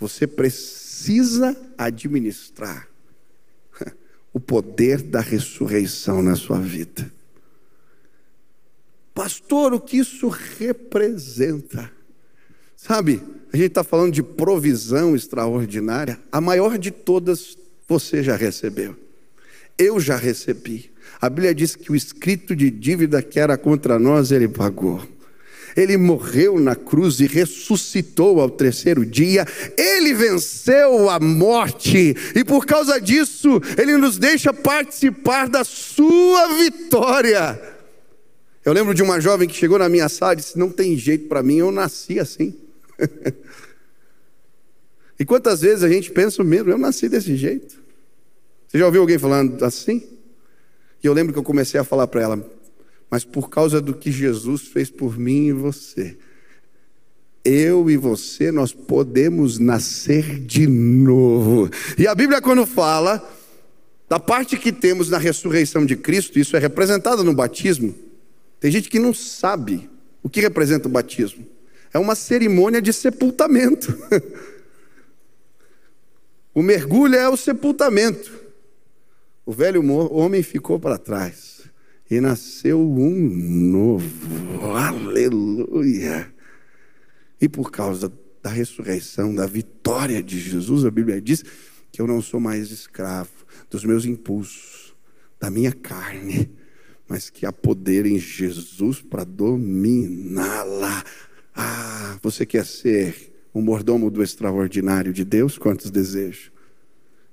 você 0.00 0.26
precisa 0.26 1.56
administrar 1.76 2.88
o 4.32 4.40
poder 4.40 5.02
da 5.02 5.20
ressurreição 5.20 6.22
na 6.22 6.36
sua 6.36 6.58
vida. 6.58 7.10
Pastor, 9.14 9.72
o 9.72 9.80
que 9.80 9.96
isso 9.98 10.28
representa? 10.28 11.90
Sabe, 12.76 13.20
a 13.52 13.56
gente 13.56 13.66
está 13.68 13.82
falando 13.82 14.12
de 14.12 14.22
provisão 14.22 15.16
extraordinária, 15.16 16.18
a 16.30 16.40
maior 16.40 16.78
de 16.78 16.90
todas 16.90 17.58
você 17.88 18.22
já 18.22 18.36
recebeu. 18.36 18.94
Eu 19.76 19.98
já 19.98 20.16
recebi. 20.16 20.92
A 21.20 21.28
Bíblia 21.28 21.54
diz 21.54 21.74
que 21.74 21.90
o 21.90 21.96
escrito 21.96 22.54
de 22.54 22.70
dívida 22.70 23.22
que 23.22 23.40
era 23.40 23.56
contra 23.58 23.98
nós, 23.98 24.30
ele 24.30 24.46
pagou. 24.46 25.02
Ele 25.76 25.96
morreu 25.96 26.58
na 26.58 26.74
cruz 26.74 27.20
e 27.20 27.26
ressuscitou 27.26 28.40
ao 28.40 28.50
terceiro 28.50 29.04
dia. 29.04 29.46
Ele 29.76 30.14
venceu 30.14 31.08
a 31.10 31.20
morte 31.20 32.14
e 32.34 32.44
por 32.44 32.66
causa 32.66 33.00
disso, 33.00 33.60
ele 33.76 33.96
nos 33.96 34.18
deixa 34.18 34.52
participar 34.52 35.48
da 35.48 35.64
sua 35.64 36.54
vitória. 36.56 37.60
Eu 38.64 38.72
lembro 38.72 38.92
de 38.92 39.02
uma 39.02 39.20
jovem 39.20 39.48
que 39.48 39.54
chegou 39.54 39.78
na 39.78 39.88
minha 39.88 40.08
sala 40.08 40.34
e 40.34 40.36
disse: 40.36 40.58
Não 40.58 40.70
tem 40.70 40.96
jeito 40.96 41.26
para 41.26 41.42
mim, 41.42 41.56
eu 41.56 41.70
nasci 41.70 42.20
assim. 42.20 42.54
e 45.18 45.24
quantas 45.24 45.60
vezes 45.62 45.82
a 45.82 45.88
gente 45.88 46.10
pensa 46.10 46.44
mesmo, 46.44 46.70
eu 46.70 46.78
nasci 46.78 47.08
desse 47.08 47.36
jeito. 47.36 47.78
Você 48.66 48.78
já 48.78 48.84
ouviu 48.84 49.00
alguém 49.00 49.18
falando 49.18 49.64
assim? 49.64 50.06
E 51.02 51.06
eu 51.06 51.12
lembro 51.12 51.32
que 51.32 51.38
eu 51.38 51.42
comecei 51.42 51.80
a 51.80 51.84
falar 51.84 52.06
para 52.08 52.20
ela, 52.20 52.50
mas 53.10 53.24
por 53.24 53.48
causa 53.48 53.80
do 53.80 53.94
que 53.94 54.12
Jesus 54.12 54.68
fez 54.68 54.90
por 54.90 55.18
mim 55.18 55.46
e 55.46 55.52
você, 55.52 56.16
eu 57.44 57.88
e 57.88 57.96
você, 57.96 58.52
nós 58.52 58.72
podemos 58.72 59.58
nascer 59.58 60.38
de 60.40 60.66
novo. 60.66 61.70
E 61.96 62.06
a 62.06 62.14
Bíblia, 62.14 62.42
quando 62.42 62.66
fala 62.66 63.26
da 64.08 64.20
parte 64.20 64.58
que 64.58 64.72
temos 64.72 65.08
na 65.08 65.16
ressurreição 65.16 65.86
de 65.86 65.96
Cristo, 65.96 66.38
isso 66.38 66.56
é 66.56 66.58
representado 66.58 67.24
no 67.24 67.32
batismo. 67.32 67.94
Tem 68.60 68.70
gente 68.70 68.90
que 68.90 68.98
não 68.98 69.14
sabe 69.14 69.88
o 70.22 70.28
que 70.28 70.40
representa 70.40 70.88
o 70.88 70.90
batismo. 70.90 71.46
É 71.92 71.98
uma 71.98 72.14
cerimônia 72.14 72.82
de 72.82 72.92
sepultamento. 72.92 73.96
o 76.52 76.62
mergulho 76.62 77.14
é 77.14 77.28
o 77.28 77.36
sepultamento. 77.36 78.30
O 79.46 79.52
velho 79.52 79.82
homem 80.12 80.42
ficou 80.42 80.78
para 80.78 80.98
trás 80.98 81.57
e 82.10 82.20
nasceu 82.20 82.80
um 82.80 83.28
novo. 83.70 84.66
Aleluia! 84.74 86.32
E 87.40 87.48
por 87.48 87.70
causa 87.70 88.12
da 88.42 88.50
ressurreição, 88.50 89.34
da 89.34 89.46
vitória 89.46 90.22
de 90.22 90.38
Jesus, 90.38 90.84
a 90.84 90.90
Bíblia 90.90 91.20
diz 91.20 91.44
que 91.92 92.00
eu 92.00 92.06
não 92.06 92.22
sou 92.22 92.40
mais 92.40 92.70
escravo 92.70 93.30
dos 93.70 93.84
meus 93.84 94.04
impulsos, 94.04 94.94
da 95.38 95.50
minha 95.50 95.72
carne, 95.72 96.50
mas 97.06 97.30
que 97.30 97.46
há 97.46 97.52
poder 97.52 98.06
em 98.06 98.18
Jesus 98.18 99.00
para 99.00 99.24
dominá-la. 99.24 101.04
Ah, 101.54 102.18
você 102.22 102.44
quer 102.44 102.64
ser 102.64 103.32
um 103.54 103.62
mordomo 103.62 104.10
do 104.10 104.22
extraordinário 104.22 105.12
de 105.12 105.24
Deus? 105.24 105.58
Quantos 105.58 105.90
desejos? 105.90 106.52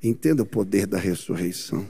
Entenda 0.01 0.43
o 0.43 0.45
poder 0.45 0.87
da 0.87 0.97
ressurreição. 0.97 1.87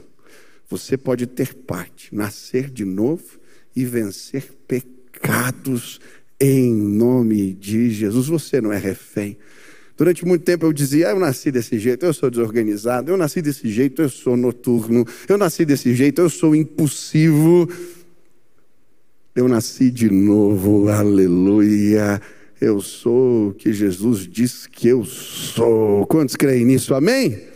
Você 0.68 0.96
pode 0.96 1.26
ter 1.26 1.54
parte, 1.54 2.14
nascer 2.14 2.70
de 2.70 2.84
novo 2.84 3.38
e 3.74 3.84
vencer 3.84 4.52
pecados 4.66 6.00
em 6.40 6.72
nome 6.74 7.54
de 7.54 7.90
Jesus. 7.90 8.26
Você 8.26 8.60
não 8.60 8.72
é 8.72 8.78
refém. 8.78 9.36
Durante 9.96 10.26
muito 10.26 10.44
tempo 10.44 10.66
eu 10.66 10.72
dizia, 10.72 11.08
ah, 11.08 11.10
eu 11.12 11.18
nasci 11.18 11.50
desse 11.50 11.78
jeito, 11.78 12.04
eu 12.04 12.12
sou 12.12 12.30
desorganizado, 12.30 13.10
eu 13.10 13.16
nasci 13.16 13.40
desse 13.40 13.68
jeito, 13.70 14.02
eu 14.02 14.10
sou 14.10 14.36
noturno, 14.36 15.06
eu 15.26 15.38
nasci 15.38 15.64
desse 15.64 15.94
jeito, 15.94 16.20
eu 16.20 16.28
sou 16.28 16.54
impulsivo. 16.54 17.68
Eu 19.34 19.48
nasci 19.48 19.90
de 19.90 20.10
novo, 20.10 20.88
aleluia. 20.88 22.20
Eu 22.60 22.80
sou 22.80 23.48
o 23.48 23.54
que 23.54 23.72
Jesus 23.72 24.26
diz 24.26 24.66
que 24.66 24.88
eu 24.88 25.04
sou. 25.04 26.06
Quantos 26.06 26.36
creem 26.36 26.64
nisso? 26.64 26.94
Amém? 26.94 27.55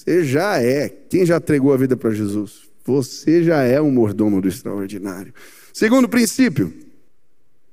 Você 0.00 0.24
já 0.24 0.58
é. 0.62 0.88
Quem 0.88 1.26
já 1.26 1.36
entregou 1.36 1.74
a 1.74 1.76
vida 1.76 1.94
para 1.94 2.10
Jesus? 2.10 2.70
Você 2.84 3.44
já 3.44 3.62
é 3.62 3.78
um 3.82 3.90
mordomo 3.90 4.40
do 4.40 4.48
extraordinário. 4.48 5.34
Segundo 5.74 6.08
princípio, 6.08 6.72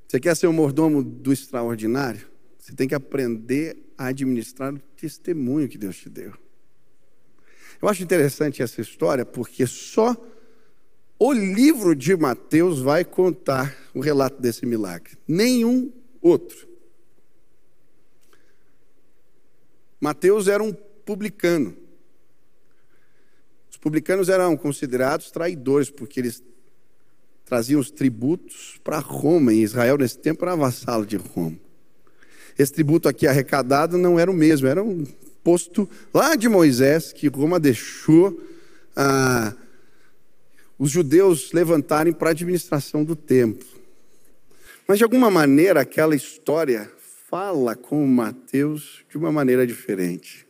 você 0.06 0.20
quer 0.20 0.36
ser 0.36 0.48
um 0.48 0.54
mordomo 0.54 1.02
do 1.02 1.32
extraordinário? 1.32 2.28
Você 2.60 2.74
tem 2.74 2.86
que 2.86 2.94
aprender 2.94 3.78
a 3.98 4.08
administrar 4.08 4.74
o 4.74 4.80
testemunho 4.98 5.70
que 5.70 5.78
Deus 5.78 5.96
te 5.96 6.10
deu. 6.10 6.34
Eu 7.82 7.88
acho 7.88 8.04
interessante 8.04 8.62
essa 8.62 8.82
história 8.82 9.26
porque 9.26 9.66
só 9.66 10.14
o 11.18 11.32
livro 11.32 11.96
de 11.96 12.14
Mateus 12.14 12.82
vai 12.82 13.06
contar 13.06 13.74
o 13.94 14.02
relato 14.02 14.42
desse 14.42 14.66
milagre, 14.66 15.18
nenhum 15.26 15.94
outro. 16.22 16.68
Mateus 20.02 20.50
era 20.50 20.62
um 20.62 20.74
publicano. 20.74 21.87
Os 23.78 23.80
publicanos 23.80 24.28
eram 24.28 24.58
considerados 24.58 25.30
traidores, 25.30 25.92
porque 25.92 26.20
eles 26.20 26.42
traziam 27.46 27.80
os 27.80 27.92
tributos 27.92 28.82
para 28.84 28.98
Roma, 28.98 29.54
e 29.54 29.62
Israel 29.62 30.00
nesse 30.00 30.18
tempo 30.18 30.44
era 30.44 30.56
vassalo 30.56 31.06
de 31.06 31.16
Roma. 31.16 31.60
Esse 32.58 32.74
tributo 32.74 33.08
aqui 33.08 33.28
arrecadado 33.28 33.96
não 33.96 34.20
era 34.20 34.32
o 34.32 34.34
mesmo, 34.34 34.68
era 34.68 34.84
um 34.84 35.06
posto 35.44 35.88
lá 36.12 36.36
de 36.36 36.50
Moisés, 36.50 37.14
que 37.14 37.28
Roma 37.28 37.60
deixou. 37.60 38.42
Ah, 38.96 39.54
os 40.80 40.90
judeus 40.90 41.52
levantarem 41.52 42.12
para 42.12 42.30
a 42.30 42.32
administração 42.32 43.04
do 43.04 43.16
templo. 43.16 43.68
Mas 44.88 44.98
de 44.98 45.04
alguma 45.04 45.30
maneira 45.30 45.82
aquela 45.82 46.16
história 46.16 46.92
fala 47.30 47.76
com 47.76 48.08
Mateus 48.08 49.06
de 49.08 49.18
uma 49.18 49.32
maneira 49.32 49.68
diferente. 49.68 50.47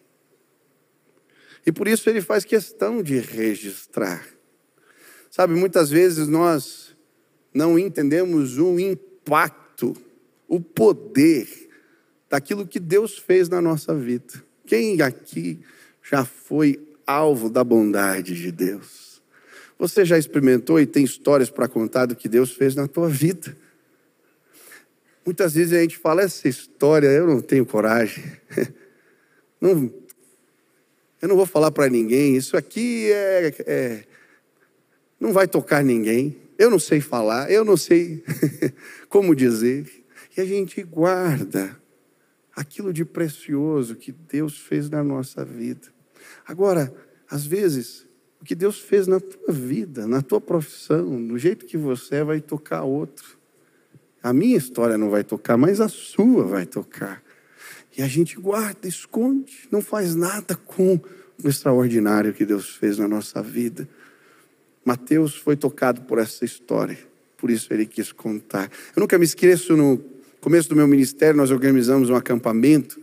E 1.67 1.71
por 1.73 1.85
isso 1.85 2.09
ele 2.09 2.21
faz 2.21 2.45
questão 2.45 3.03
de 3.03 3.19
registrar. 3.19 4.25
Sabe, 5.29 5.53
muitas 5.53 5.89
vezes 5.89 6.25
nós 6.25 6.95
não 7.53 7.77
entendemos 7.77 8.57
o 8.57 8.79
impacto, 8.79 9.93
o 10.47 10.61
poder 10.61 11.45
daquilo 12.29 12.65
que 12.65 12.79
Deus 12.79 13.17
fez 13.17 13.49
na 13.49 13.61
nossa 13.61 13.93
vida. 13.93 14.41
Quem 14.65 15.01
aqui 15.01 15.59
já 16.01 16.23
foi 16.23 16.79
alvo 17.05 17.49
da 17.49 17.65
bondade 17.65 18.33
de 18.33 18.49
Deus? 18.49 19.21
Você 19.77 20.05
já 20.05 20.17
experimentou 20.17 20.79
e 20.79 20.85
tem 20.85 21.03
histórias 21.03 21.49
para 21.49 21.67
contar 21.67 22.05
do 22.05 22.15
que 22.15 22.29
Deus 22.29 22.53
fez 22.53 22.75
na 22.75 22.87
tua 22.87 23.09
vida? 23.09 23.57
Muitas 25.25 25.53
vezes 25.53 25.73
a 25.73 25.81
gente 25.81 25.97
fala 25.97 26.21
essa 26.21 26.47
história, 26.47 27.07
eu 27.07 27.27
não 27.27 27.41
tenho 27.41 27.65
coragem. 27.65 28.23
Não, 29.59 29.91
Eu 31.21 31.27
não 31.27 31.35
vou 31.35 31.45
falar 31.45 31.71
para 31.71 31.89
ninguém, 31.89 32.35
isso 32.35 32.55
aqui 32.55 33.11
é, 33.11 33.55
é, 33.65 34.03
não 35.19 35.33
vai 35.33 35.47
tocar 35.47 35.83
ninguém. 35.83 36.37
Eu 36.57 36.69
não 36.69 36.79
sei 36.79 37.01
falar, 37.01 37.51
eu 37.51 37.63
não 37.63 37.77
sei 37.77 38.23
como 39.09 39.35
dizer. 39.35 39.87
E 40.35 40.41
a 40.41 40.45
gente 40.45 40.81
guarda 40.83 41.75
aquilo 42.55 42.91
de 42.91 43.05
precioso 43.05 43.95
que 43.95 44.11
Deus 44.11 44.57
fez 44.57 44.89
na 44.89 45.03
nossa 45.03 45.43
vida. 45.45 45.87
Agora, 46.45 46.93
às 47.29 47.45
vezes, 47.45 48.07
o 48.41 48.45
que 48.45 48.55
Deus 48.55 48.79
fez 48.79 49.07
na 49.07 49.19
tua 49.19 49.53
vida, 49.53 50.07
na 50.07 50.21
tua 50.21 50.41
profissão, 50.41 51.05
no 51.05 51.37
jeito 51.37 51.65
que 51.65 51.77
você 51.77 52.15
é, 52.15 52.23
vai 52.23 52.41
tocar 52.41 52.83
outro. 52.83 53.37
A 54.21 54.33
minha 54.33 54.57
história 54.57 54.97
não 54.97 55.09
vai 55.09 55.23
tocar, 55.23 55.57
mas 55.57 55.79
a 55.79 55.87
sua 55.87 56.43
vai 56.43 56.65
tocar. 56.65 57.23
E 57.97 58.03
a 58.03 58.07
gente 58.07 58.35
guarda, 58.35 58.87
esconde, 58.87 59.67
não 59.71 59.81
faz 59.81 60.13
nada 60.13 60.55
com 60.55 60.99
o 61.43 61.49
extraordinário 61.49 62.31
que 62.31 62.45
Deus 62.45 62.75
fez 62.75 62.99
na 62.99 63.07
nossa 63.07 63.41
vida. 63.41 63.89
Mateus 64.85 65.35
foi 65.35 65.55
tocado 65.55 66.01
por 66.01 66.19
essa 66.19 66.45
história, 66.45 66.97
por 67.37 67.49
isso 67.49 67.73
ele 67.73 67.87
quis 67.87 68.11
contar. 68.11 68.69
Eu 68.95 69.01
nunca 69.01 69.17
me 69.17 69.25
esqueço, 69.25 69.75
no 69.75 69.99
começo 70.39 70.69
do 70.69 70.75
meu 70.75 70.87
ministério, 70.87 71.35
nós 71.35 71.49
organizamos 71.49 72.11
um 72.11 72.15
acampamento. 72.15 73.01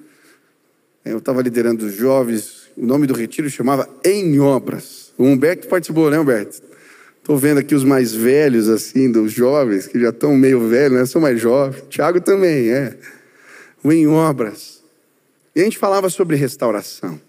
Eu 1.04 1.18
estava 1.18 1.42
liderando 1.42 1.86
os 1.86 1.94
jovens, 1.94 2.70
o 2.76 2.86
nome 2.86 3.08
do 3.08 3.14
retiro 3.14 3.50
chamava 3.50 3.88
Em 4.04 4.38
Obras. 4.38 5.12
O 5.18 5.24
Humberto 5.24 5.66
participou, 5.66 6.08
né, 6.08 6.20
Humberto? 6.20 6.62
Estou 7.18 7.36
vendo 7.36 7.58
aqui 7.58 7.74
os 7.74 7.84
mais 7.84 8.14
velhos, 8.14 8.68
assim, 8.68 9.10
dos 9.10 9.32
jovens, 9.32 9.88
que 9.88 9.98
já 9.98 10.10
estão 10.10 10.36
meio 10.36 10.68
velhos, 10.68 10.98
né? 10.98 11.04
Sou 11.04 11.20
mais 11.20 11.40
jovem. 11.40 11.82
Tiago 11.88 12.20
também, 12.20 12.70
é. 12.70 12.96
O 13.82 13.92
Em 13.92 14.06
Obras. 14.06 14.83
E 15.54 15.60
a 15.60 15.64
gente 15.64 15.78
falava 15.78 16.10
sobre 16.10 16.36
restauração. 16.36 17.20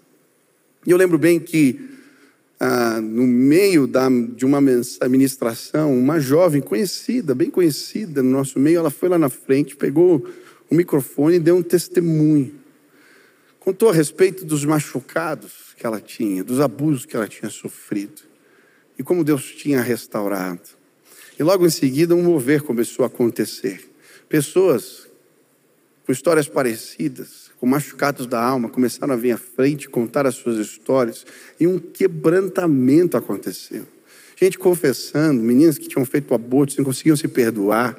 E 0.84 0.90
eu 0.90 0.96
lembro 0.96 1.18
bem 1.18 1.38
que, 1.38 1.80
ah, 2.58 3.00
no 3.00 3.26
meio 3.26 3.86
da, 3.86 4.08
de 4.08 4.44
uma 4.44 4.60
ministração, 4.60 5.96
uma 5.96 6.18
jovem 6.18 6.60
conhecida, 6.60 7.34
bem 7.34 7.50
conhecida 7.50 8.22
no 8.22 8.30
nosso 8.30 8.58
meio, 8.58 8.78
ela 8.78 8.90
foi 8.90 9.08
lá 9.08 9.18
na 9.18 9.28
frente, 9.28 9.76
pegou 9.76 10.26
o 10.68 10.74
microfone 10.74 11.36
e 11.36 11.40
deu 11.40 11.56
um 11.56 11.62
testemunho. 11.62 12.54
Contou 13.60 13.90
a 13.90 13.92
respeito 13.92 14.44
dos 14.44 14.64
machucados 14.64 15.74
que 15.76 15.86
ela 15.86 16.00
tinha, 16.00 16.42
dos 16.42 16.60
abusos 16.60 17.04
que 17.04 17.16
ela 17.16 17.28
tinha 17.28 17.50
sofrido 17.50 18.22
e 18.98 19.02
como 19.02 19.24
Deus 19.24 19.44
tinha 19.44 19.80
restaurado. 19.80 20.62
E 21.38 21.42
logo 21.42 21.66
em 21.66 21.70
seguida, 21.70 22.14
um 22.14 22.22
mover 22.22 22.62
começou 22.62 23.04
a 23.04 23.08
acontecer. 23.08 23.90
Pessoas 24.28 25.06
com 26.04 26.12
histórias 26.12 26.48
parecidas, 26.48 27.45
com 27.58 27.66
machucados 27.66 28.26
da 28.26 28.42
alma, 28.42 28.68
começaram 28.68 29.14
a 29.14 29.16
vir 29.16 29.32
à 29.32 29.38
frente, 29.38 29.88
contar 29.88 30.26
as 30.26 30.34
suas 30.34 30.58
histórias, 30.58 31.24
e 31.58 31.66
um 31.66 31.78
quebrantamento 31.78 33.16
aconteceu. 33.16 33.86
Gente 34.36 34.58
confessando, 34.58 35.42
meninas 35.42 35.78
que 35.78 35.88
tinham 35.88 36.04
feito 36.04 36.34
aborto, 36.34 36.74
não 36.76 36.84
conseguiam 36.84 37.16
se 37.16 37.26
perdoar, 37.26 37.98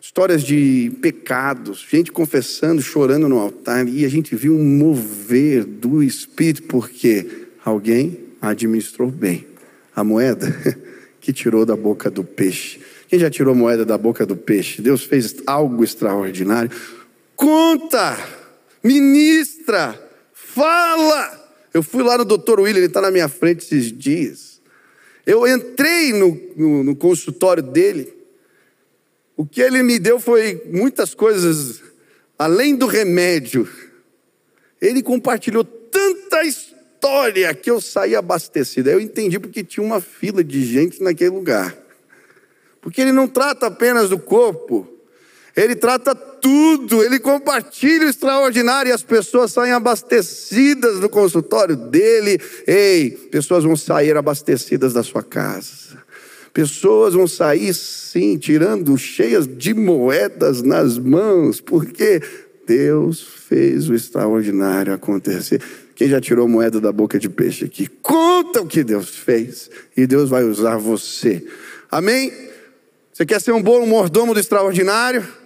histórias 0.00 0.42
de 0.42 0.90
pecados, 1.00 1.86
gente 1.88 2.10
confessando, 2.10 2.82
chorando 2.82 3.28
no 3.28 3.38
altar, 3.38 3.86
e 3.86 4.04
a 4.04 4.08
gente 4.08 4.34
viu 4.34 4.54
um 4.54 4.64
mover 4.64 5.64
do 5.64 6.02
Espírito, 6.02 6.64
porque 6.64 7.46
alguém 7.64 8.18
administrou 8.40 9.10
bem 9.10 9.46
a 9.94 10.02
moeda 10.02 10.52
que 11.20 11.32
tirou 11.32 11.64
da 11.64 11.76
boca 11.76 12.10
do 12.10 12.24
peixe. 12.24 12.80
Quem 13.08 13.18
já 13.18 13.28
tirou 13.28 13.54
moeda 13.54 13.84
da 13.84 13.98
boca 13.98 14.24
do 14.24 14.36
peixe? 14.36 14.80
Deus 14.80 15.04
fez 15.04 15.36
algo 15.46 15.84
extraordinário. 15.84 16.70
Conta, 17.36 18.16
ministra, 18.82 20.00
fala. 20.32 21.38
Eu 21.72 21.82
fui 21.82 22.02
lá 22.02 22.18
no 22.18 22.24
doutor 22.24 22.60
William, 22.60 22.78
ele 22.78 22.86
está 22.86 23.00
na 23.00 23.10
minha 23.10 23.28
frente 23.28 23.64
esses 23.64 23.96
dias. 23.96 24.60
Eu 25.26 25.46
entrei 25.46 26.12
no, 26.12 26.40
no, 26.56 26.84
no 26.84 26.96
consultório 26.96 27.62
dele. 27.62 28.12
O 29.36 29.46
que 29.46 29.60
ele 29.60 29.82
me 29.82 29.98
deu 29.98 30.18
foi 30.18 30.62
muitas 30.66 31.14
coisas 31.14 31.82
além 32.38 32.74
do 32.74 32.86
remédio. 32.86 33.68
Ele 34.80 35.02
compartilhou 35.02 35.62
tanta 35.62 36.42
história 36.42 37.54
que 37.54 37.70
eu 37.70 37.80
saí 37.80 38.16
abastecido. 38.16 38.90
Eu 38.90 39.00
entendi 39.00 39.38
porque 39.38 39.62
tinha 39.62 39.84
uma 39.84 40.00
fila 40.00 40.42
de 40.42 40.64
gente 40.64 41.02
naquele 41.02 41.30
lugar. 41.30 41.76
Porque 42.80 43.00
ele 43.00 43.12
não 43.12 43.28
trata 43.28 43.66
apenas 43.66 44.08
do 44.08 44.18
corpo, 44.18 44.88
ele 45.54 45.76
trata 45.76 46.14
tudo, 46.40 47.02
ele 47.02 47.18
compartilha 47.18 48.06
o 48.06 48.10
extraordinário 48.10 48.90
e 48.90 48.92
as 48.92 49.02
pessoas 49.02 49.52
saem 49.52 49.72
abastecidas 49.72 51.00
do 51.00 51.08
consultório 51.08 51.76
dele. 51.76 52.40
Ei, 52.66 53.10
pessoas 53.30 53.64
vão 53.64 53.76
sair 53.76 54.16
abastecidas 54.16 54.92
da 54.92 55.02
sua 55.02 55.22
casa. 55.22 56.00
Pessoas 56.52 57.14
vão 57.14 57.28
sair, 57.28 57.72
sim, 57.72 58.36
tirando 58.36 58.96
cheias 58.98 59.46
de 59.46 59.72
moedas 59.72 60.62
nas 60.62 60.98
mãos, 60.98 61.60
porque 61.60 62.20
Deus 62.66 63.22
fez 63.48 63.88
o 63.88 63.94
extraordinário 63.94 64.92
acontecer. 64.92 65.62
Quem 65.94 66.08
já 66.08 66.20
tirou 66.20 66.48
moeda 66.48 66.80
da 66.80 66.90
boca 66.90 67.18
de 67.18 67.28
peixe 67.28 67.64
aqui? 67.64 67.86
Conta 67.86 68.62
o 68.62 68.66
que 68.66 68.82
Deus 68.82 69.10
fez 69.10 69.70
e 69.96 70.06
Deus 70.06 70.30
vai 70.30 70.44
usar 70.44 70.76
você. 70.76 71.46
Amém? 71.90 72.32
Você 73.12 73.26
quer 73.26 73.40
ser 73.40 73.52
um 73.52 73.62
bom 73.62 73.84
mordomo 73.86 74.32
do 74.32 74.40
extraordinário? 74.40 75.39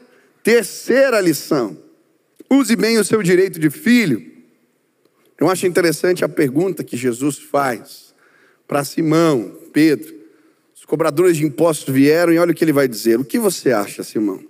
Terceira 0.44 1.22
lição: 1.22 1.74
use 2.50 2.76
bem 2.76 2.98
o 2.98 3.04
seu 3.04 3.22
direito 3.22 3.58
de 3.58 3.70
filho. 3.70 4.22
Eu 5.40 5.48
acho 5.48 5.66
interessante 5.66 6.22
a 6.22 6.28
pergunta 6.28 6.84
que 6.84 6.98
Jesus 6.98 7.38
faz 7.38 8.14
para 8.68 8.84
Simão, 8.84 9.56
Pedro. 9.72 10.14
Os 10.76 10.84
cobradores 10.84 11.38
de 11.38 11.46
impostos 11.46 11.92
vieram 11.92 12.30
e 12.30 12.38
olha 12.38 12.52
o 12.52 12.54
que 12.54 12.62
ele 12.62 12.74
vai 12.74 12.86
dizer. 12.86 13.18
O 13.18 13.24
que 13.24 13.38
você 13.38 13.72
acha, 13.72 14.02
Simão? 14.04 14.44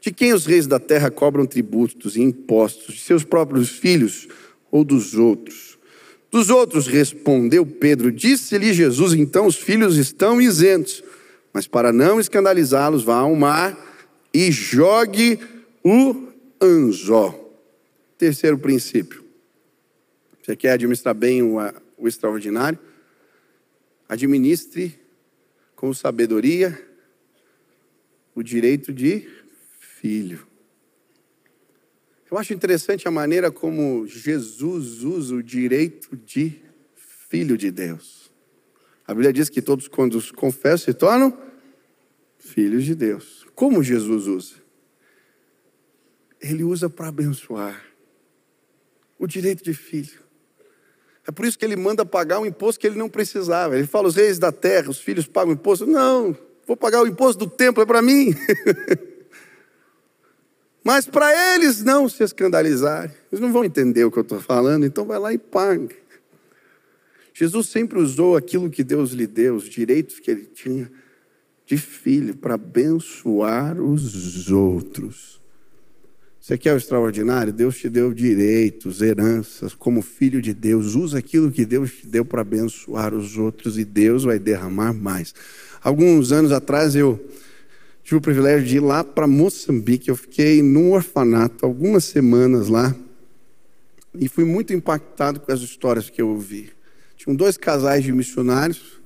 De 0.00 0.12
quem 0.12 0.32
os 0.32 0.46
reis 0.46 0.68
da 0.68 0.78
terra 0.78 1.10
cobram 1.10 1.44
tributos 1.44 2.14
e 2.14 2.22
impostos? 2.22 2.94
De 2.94 3.00
seus 3.00 3.24
próprios 3.24 3.70
filhos 3.70 4.28
ou 4.70 4.84
dos 4.84 5.14
outros? 5.14 5.76
Dos 6.30 6.48
outros, 6.48 6.86
respondeu 6.86 7.66
Pedro. 7.66 8.12
Disse-lhe 8.12 8.72
Jesus: 8.72 9.14
então 9.14 9.46
os 9.46 9.56
filhos 9.56 9.96
estão 9.96 10.40
isentos, 10.40 11.02
mas 11.52 11.66
para 11.66 11.92
não 11.92 12.20
escandalizá-los, 12.20 13.02
vá 13.02 13.16
ao 13.16 13.34
mar 13.34 13.87
e 14.32 14.50
jogue 14.50 15.38
o 15.84 16.28
anzol. 16.60 17.46
Terceiro 18.16 18.58
princípio. 18.58 19.24
Você 20.42 20.56
quer 20.56 20.72
administrar 20.72 21.14
bem 21.14 21.42
o, 21.42 21.56
o 21.96 22.08
extraordinário? 22.08 22.78
Administre 24.08 24.98
com 25.76 25.92
sabedoria 25.92 26.86
o 28.34 28.42
direito 28.42 28.92
de 28.92 29.28
filho. 29.78 30.46
Eu 32.30 32.36
acho 32.36 32.52
interessante 32.52 33.08
a 33.08 33.10
maneira 33.10 33.50
como 33.50 34.06
Jesus 34.06 35.02
usa 35.02 35.34
o 35.34 35.42
direito 35.42 36.16
de 36.16 36.60
filho 37.28 37.56
de 37.56 37.70
Deus. 37.70 38.30
A 39.06 39.14
Bíblia 39.14 39.32
diz 39.32 39.48
que 39.48 39.62
todos, 39.62 39.88
quando 39.88 40.14
os 40.14 40.30
confessam, 40.30 40.92
se 40.92 40.94
tornam 40.94 41.36
filhos 42.38 42.84
de 42.84 42.94
Deus. 42.94 43.47
Como 43.58 43.82
Jesus 43.82 44.28
usa? 44.28 44.54
Ele 46.40 46.62
usa 46.62 46.88
para 46.88 47.08
abençoar 47.08 47.84
o 49.18 49.26
direito 49.26 49.64
de 49.64 49.74
filho. 49.74 50.20
É 51.26 51.32
por 51.32 51.44
isso 51.44 51.58
que 51.58 51.64
ele 51.64 51.74
manda 51.74 52.06
pagar 52.06 52.38
um 52.38 52.46
imposto 52.46 52.78
que 52.80 52.86
ele 52.86 52.96
não 52.96 53.08
precisava. 53.08 53.76
Ele 53.76 53.88
fala: 53.88 54.06
os 54.06 54.14
reis 54.14 54.38
da 54.38 54.52
terra, 54.52 54.88
os 54.88 55.00
filhos 55.00 55.26
pagam 55.26 55.54
imposto. 55.54 55.88
Não, 55.88 56.38
vou 56.68 56.76
pagar 56.76 57.02
o 57.02 57.08
imposto 57.08 57.46
do 57.46 57.50
templo, 57.50 57.82
é 57.82 57.86
para 57.86 58.00
mim. 58.00 58.32
Mas 60.84 61.06
para 61.06 61.56
eles 61.56 61.82
não 61.82 62.08
se 62.08 62.22
escandalizarem, 62.22 63.10
eles 63.32 63.40
não 63.40 63.52
vão 63.52 63.64
entender 63.64 64.04
o 64.04 64.12
que 64.12 64.20
eu 64.20 64.22
estou 64.22 64.38
falando, 64.38 64.86
então 64.86 65.04
vai 65.04 65.18
lá 65.18 65.32
e 65.32 65.38
paga. 65.38 65.96
Jesus 67.34 67.66
sempre 67.70 67.98
usou 67.98 68.36
aquilo 68.36 68.70
que 68.70 68.84
Deus 68.84 69.10
lhe 69.10 69.26
deu, 69.26 69.56
os 69.56 69.68
direitos 69.68 70.20
que 70.20 70.30
ele 70.30 70.44
tinha 70.44 70.88
de 71.68 71.76
filho, 71.76 72.34
para 72.34 72.54
abençoar 72.54 73.78
os 73.78 74.50
outros. 74.50 75.38
Você 76.40 76.56
quer 76.56 76.72
o 76.72 76.78
extraordinário? 76.78 77.52
Deus 77.52 77.76
te 77.76 77.90
deu 77.90 78.14
direitos, 78.14 79.02
heranças, 79.02 79.74
como 79.74 80.00
filho 80.00 80.40
de 80.40 80.54
Deus. 80.54 80.94
Usa 80.94 81.18
aquilo 81.18 81.52
que 81.52 81.66
Deus 81.66 81.92
te 81.92 82.06
deu 82.06 82.24
para 82.24 82.40
abençoar 82.40 83.12
os 83.12 83.36
outros 83.36 83.78
e 83.78 83.84
Deus 83.84 84.24
vai 84.24 84.38
derramar 84.38 84.94
mais. 84.94 85.34
Alguns 85.82 86.32
anos 86.32 86.52
atrás 86.52 86.96
eu 86.96 87.22
tive 88.02 88.16
o 88.16 88.20
privilégio 88.22 88.66
de 88.66 88.76
ir 88.76 88.80
lá 88.80 89.04
para 89.04 89.26
Moçambique. 89.26 90.08
Eu 90.08 90.16
fiquei 90.16 90.62
num 90.62 90.92
orfanato 90.92 91.66
algumas 91.66 92.04
semanas 92.04 92.68
lá 92.68 92.96
e 94.18 94.26
fui 94.26 94.46
muito 94.46 94.72
impactado 94.72 95.40
com 95.40 95.52
as 95.52 95.60
histórias 95.60 96.08
que 96.08 96.22
eu 96.22 96.30
ouvi. 96.30 96.70
Tinham 97.14 97.36
dois 97.36 97.58
casais 97.58 98.02
de 98.02 98.10
missionários 98.10 98.97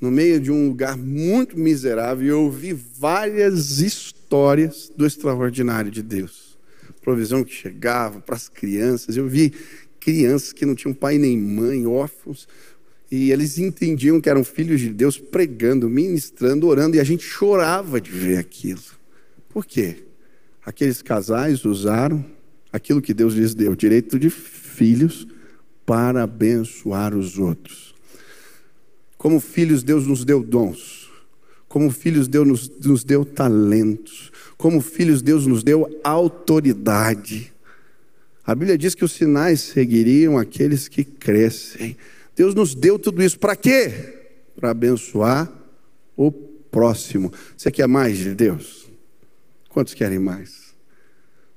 no 0.00 0.10
meio 0.10 0.40
de 0.40 0.50
um 0.50 0.68
lugar 0.68 0.96
muito 0.96 1.58
miserável 1.58 2.26
eu 2.26 2.42
ouvi 2.44 2.72
várias 2.72 3.80
histórias 3.80 4.90
do 4.96 5.04
extraordinário 5.04 5.90
de 5.90 6.02
Deus. 6.02 6.58
Provisão 7.02 7.44
que 7.44 7.52
chegava 7.52 8.20
para 8.20 8.36
as 8.36 8.48
crianças. 8.48 9.16
Eu 9.16 9.28
vi 9.28 9.52
crianças 9.98 10.52
que 10.52 10.64
não 10.64 10.74
tinham 10.74 10.94
pai 10.94 11.18
nem 11.18 11.36
mãe, 11.36 11.86
órfãos, 11.86 12.48
e 13.10 13.30
eles 13.30 13.58
entendiam 13.58 14.20
que 14.20 14.30
eram 14.30 14.44
filhos 14.44 14.80
de 14.80 14.90
Deus 14.90 15.18
pregando, 15.18 15.88
ministrando, 15.88 16.66
orando, 16.66 16.96
e 16.96 17.00
a 17.00 17.04
gente 17.04 17.24
chorava 17.24 18.00
de 18.00 18.10
ver 18.10 18.38
aquilo. 18.38 18.80
Por 19.48 19.66
quê? 19.66 20.04
Aqueles 20.64 21.02
casais 21.02 21.64
usaram 21.64 22.24
aquilo 22.72 23.02
que 23.02 23.12
Deus 23.12 23.34
lhes 23.34 23.54
deu, 23.54 23.72
o 23.72 23.76
direito 23.76 24.18
de 24.18 24.30
filhos, 24.30 25.26
para 25.84 26.22
abençoar 26.22 27.16
os 27.16 27.36
outros. 27.36 27.89
Como 29.20 29.38
filhos, 29.38 29.82
Deus 29.82 30.06
nos 30.06 30.24
deu 30.24 30.42
dons. 30.42 31.10
Como 31.68 31.90
filhos, 31.90 32.26
Deus 32.26 32.48
nos, 32.48 32.70
nos 32.80 33.04
deu 33.04 33.22
talentos. 33.22 34.32
Como 34.56 34.80
filhos, 34.80 35.20
Deus 35.20 35.46
nos 35.46 35.62
deu 35.62 36.00
autoridade. 36.02 37.52
A 38.46 38.54
Bíblia 38.54 38.78
diz 38.78 38.94
que 38.94 39.04
os 39.04 39.12
sinais 39.12 39.60
seguiriam 39.60 40.38
aqueles 40.38 40.88
que 40.88 41.04
crescem. 41.04 41.98
Deus 42.34 42.54
nos 42.54 42.74
deu 42.74 42.98
tudo 42.98 43.22
isso 43.22 43.38
para 43.38 43.54
quê? 43.54 43.92
Para 44.56 44.70
abençoar 44.70 45.52
o 46.16 46.32
próximo. 46.32 47.30
Você 47.54 47.70
quer 47.70 47.86
mais 47.86 48.16
de 48.16 48.34
Deus? 48.34 48.90
Quantos 49.68 49.92
querem 49.92 50.18
mais? 50.18 50.74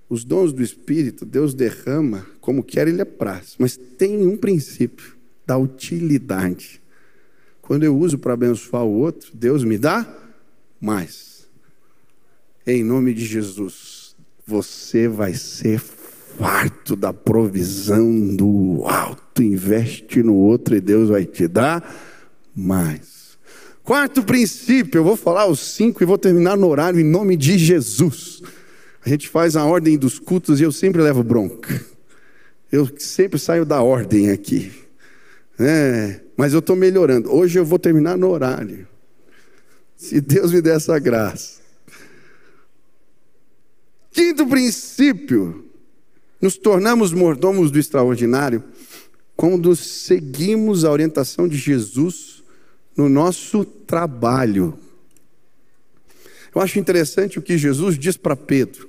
Os 0.09 0.25
dons 0.25 0.51
do 0.51 0.61
Espírito, 0.61 1.25
Deus 1.25 1.53
derrama 1.53 2.27
como 2.41 2.61
quer 2.61 2.89
Ele 2.89 3.01
apraz, 3.01 3.55
mas 3.57 3.77
tem 3.77 4.27
um 4.27 4.35
princípio 4.35 5.15
da 5.47 5.57
utilidade. 5.57 6.82
Quando 7.63 7.83
eu 7.83 7.97
uso 7.97 8.17
para 8.17 8.33
abençoar 8.33 8.83
o 8.83 8.99
outro, 8.99 9.31
Deus 9.33 9.63
me 9.63 9.77
dá 9.77 10.05
mais. 10.81 11.47
Em 12.67 12.83
nome 12.83 13.13
de 13.13 13.25
Jesus, 13.25 14.15
você 14.45 15.07
vai 15.07 15.33
ser 15.33 15.79
farto 15.79 16.93
da 16.93 17.13
provisão 17.13 18.35
do 18.35 18.83
alto, 18.85 19.41
investe 19.41 20.21
no 20.21 20.35
outro 20.35 20.75
e 20.75 20.81
Deus 20.81 21.07
vai 21.07 21.23
te 21.23 21.47
dar 21.47 21.81
mais. 22.53 23.37
Quarto 23.81 24.23
princípio, 24.23 24.99
eu 24.99 25.03
vou 25.03 25.15
falar 25.15 25.47
os 25.47 25.61
cinco 25.61 26.03
e 26.03 26.05
vou 26.05 26.17
terminar 26.17 26.57
no 26.57 26.67
horário 26.67 26.99
em 26.99 27.03
nome 27.03 27.37
de 27.37 27.57
Jesus. 27.57 28.41
A 29.05 29.09
gente 29.09 29.29
faz 29.29 29.55
a 29.55 29.63
ordem 29.63 29.97
dos 29.97 30.19
cultos 30.19 30.59
e 30.59 30.63
eu 30.63 30.71
sempre 30.71 31.01
levo 31.01 31.23
bronca. 31.23 31.81
Eu 32.69 32.89
sempre 32.97 33.39
saio 33.39 33.65
da 33.65 33.81
ordem 33.81 34.31
aqui. 34.31 34.71
É, 35.57 36.22
mas 36.35 36.53
eu 36.53 36.59
estou 36.59 36.75
melhorando. 36.75 37.33
Hoje 37.33 37.59
eu 37.59 37.65
vou 37.65 37.79
terminar 37.79 38.17
no 38.17 38.29
horário. 38.29 38.87
Se 39.95 40.19
Deus 40.19 40.51
me 40.51 40.61
der 40.61 40.77
essa 40.77 40.97
graça. 40.99 41.61
Quinto 44.11 44.45
princípio, 44.45 45.65
nos 46.41 46.57
tornamos 46.57 47.11
mordomos 47.13 47.71
do 47.71 47.79
extraordinário 47.79 48.63
quando 49.35 49.75
seguimos 49.75 50.85
a 50.85 50.91
orientação 50.91 51.47
de 51.47 51.57
Jesus 51.57 52.43
no 52.95 53.09
nosso 53.09 53.65
trabalho. 53.65 54.77
Eu 56.53 56.61
acho 56.61 56.77
interessante 56.77 57.39
o 57.39 57.41
que 57.41 57.57
Jesus 57.57 57.97
diz 57.97 58.15
para 58.15 58.35
Pedro: 58.35 58.87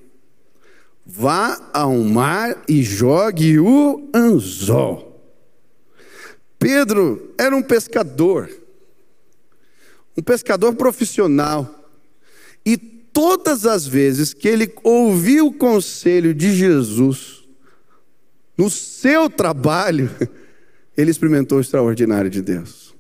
vá 1.07 1.71
ao 1.73 1.97
mar 1.99 2.63
e 2.69 2.83
jogue 2.83 3.59
o 3.59 4.11
anzol. 4.15 5.14
Pedro 6.65 7.35
era 7.37 7.55
um 7.55 7.61
pescador, 7.61 8.49
um 10.17 10.23
pescador 10.23 10.75
profissional, 10.75 11.93
e 12.65 12.79
todas 12.79 13.67
as 13.67 13.87
vezes 13.87 14.33
que 14.33 14.49
ele 14.49 14.73
ouviu 14.83 15.49
o 15.49 15.53
conselho 15.53 16.33
de 16.33 16.55
Jesus, 16.55 17.45
no 18.57 18.71
seu 18.71 19.29
trabalho, 19.29 20.11
ele 20.97 21.11
experimentou 21.11 21.59
o 21.59 21.61
extraordinário 21.61 22.31
de 22.31 22.41
Deus. 22.41 22.95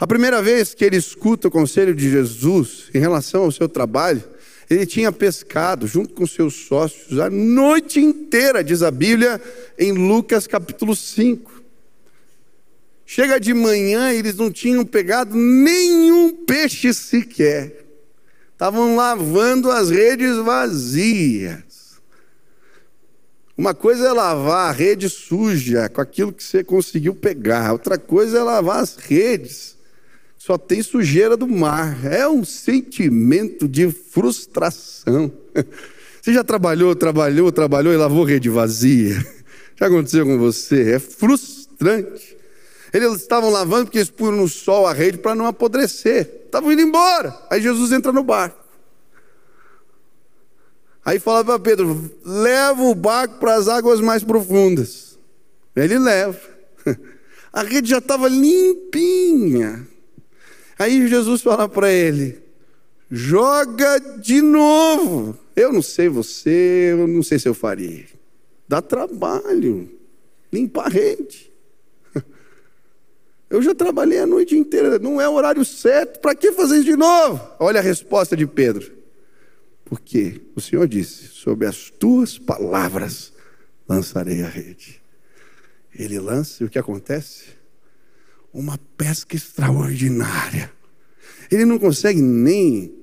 A 0.00 0.04
primeira 0.04 0.42
vez 0.42 0.74
que 0.74 0.84
ele 0.84 0.96
escuta 0.96 1.46
o 1.46 1.52
conselho 1.52 1.94
de 1.94 2.10
Jesus 2.10 2.90
em 2.92 2.98
relação 2.98 3.44
ao 3.44 3.52
seu 3.52 3.68
trabalho, 3.68 4.24
ele 4.68 4.84
tinha 4.84 5.12
pescado 5.12 5.86
junto 5.86 6.12
com 6.12 6.26
seus 6.26 6.66
sócios 6.66 7.20
a 7.20 7.30
noite 7.30 8.00
inteira, 8.00 8.64
diz 8.64 8.82
a 8.82 8.90
Bíblia, 8.90 9.40
em 9.78 9.92
Lucas 9.92 10.48
capítulo 10.48 10.96
5. 10.96 11.57
Chega 13.10 13.40
de 13.40 13.54
manhã, 13.54 14.12
eles 14.12 14.36
não 14.36 14.52
tinham 14.52 14.84
pegado 14.84 15.34
nenhum 15.34 16.44
peixe 16.44 16.92
sequer. 16.92 17.86
Estavam 18.52 18.96
lavando 18.96 19.70
as 19.70 19.88
redes 19.88 20.36
vazias. 20.36 22.02
Uma 23.56 23.72
coisa 23.72 24.08
é 24.08 24.12
lavar 24.12 24.68
a 24.68 24.72
rede 24.72 25.08
suja 25.08 25.88
com 25.88 26.02
aquilo 26.02 26.34
que 26.34 26.44
você 26.44 26.62
conseguiu 26.62 27.14
pegar, 27.14 27.72
outra 27.72 27.96
coisa 27.96 28.40
é 28.40 28.42
lavar 28.42 28.82
as 28.82 28.96
redes. 28.96 29.74
Só 30.36 30.58
tem 30.58 30.82
sujeira 30.82 31.34
do 31.34 31.48
mar. 31.48 32.04
É 32.04 32.28
um 32.28 32.44
sentimento 32.44 33.66
de 33.66 33.90
frustração. 33.90 35.32
Você 36.20 36.34
já 36.34 36.44
trabalhou, 36.44 36.94
trabalhou, 36.94 37.50
trabalhou 37.50 37.94
e 37.94 37.96
lavou 37.96 38.22
rede 38.22 38.50
vazia? 38.50 39.16
Já 39.80 39.86
aconteceu 39.86 40.26
com 40.26 40.36
você? 40.36 40.92
É 40.92 40.98
frustrante. 40.98 42.37
Eles 42.92 43.12
estavam 43.14 43.50
lavando 43.50 43.86
porque 43.86 43.98
eles 43.98 44.10
puseram 44.10 44.38
no 44.38 44.48
sol 44.48 44.86
a 44.86 44.92
rede 44.92 45.18
para 45.18 45.34
não 45.34 45.46
apodrecer. 45.46 46.42
Estavam 46.46 46.72
indo 46.72 46.82
embora. 46.82 47.38
Aí 47.50 47.60
Jesus 47.60 47.92
entra 47.92 48.12
no 48.12 48.22
barco. 48.22 48.64
Aí 51.04 51.18
fala 51.18 51.44
para 51.44 51.58
Pedro: 51.58 52.10
leva 52.24 52.82
o 52.82 52.94
barco 52.94 53.38
para 53.38 53.54
as 53.54 53.68
águas 53.68 54.00
mais 54.00 54.22
profundas. 54.22 55.18
Ele 55.74 55.98
leva. 55.98 56.38
A 57.50 57.62
rede 57.62 57.88
já 57.88 57.98
estava 57.98 58.28
limpinha. 58.28 59.86
Aí 60.78 61.08
Jesus 61.08 61.40
fala 61.40 61.68
para 61.68 61.90
ele: 61.90 62.42
joga 63.10 63.98
de 64.18 64.42
novo. 64.42 65.36
Eu 65.56 65.72
não 65.72 65.82
sei 65.82 66.08
você, 66.08 66.90
eu 66.92 67.08
não 67.08 67.22
sei 67.22 67.38
se 67.38 67.48
eu 67.48 67.54
faria. 67.54 68.06
Dá 68.68 68.82
trabalho. 68.82 69.90
Limpa 70.52 70.82
a 70.82 70.88
rede. 70.88 71.50
Eu 73.50 73.62
já 73.62 73.74
trabalhei 73.74 74.18
a 74.18 74.26
noite 74.26 74.56
inteira, 74.56 74.98
não 74.98 75.20
é 75.20 75.28
o 75.28 75.32
horário 75.32 75.64
certo, 75.64 76.20
para 76.20 76.34
que 76.34 76.52
fazer 76.52 76.76
isso 76.76 76.84
de 76.84 76.96
novo? 76.96 77.40
Olha 77.58 77.80
a 77.80 77.82
resposta 77.82 78.36
de 78.36 78.46
Pedro. 78.46 78.92
Porque 79.84 80.42
o 80.54 80.60
Senhor 80.60 80.86
disse: 80.86 81.28
Sob 81.28 81.64
as 81.64 81.90
tuas 81.90 82.38
palavras 82.38 83.32
lançarei 83.88 84.42
a 84.42 84.48
rede. 84.48 85.00
Ele 85.94 86.18
lança 86.18 86.62
e 86.62 86.66
o 86.66 86.70
que 86.70 86.78
acontece? 86.78 87.44
Uma 88.52 88.78
pesca 88.96 89.34
extraordinária. 89.34 90.70
Ele 91.50 91.64
não 91.64 91.78
consegue 91.78 92.20
nem 92.20 92.94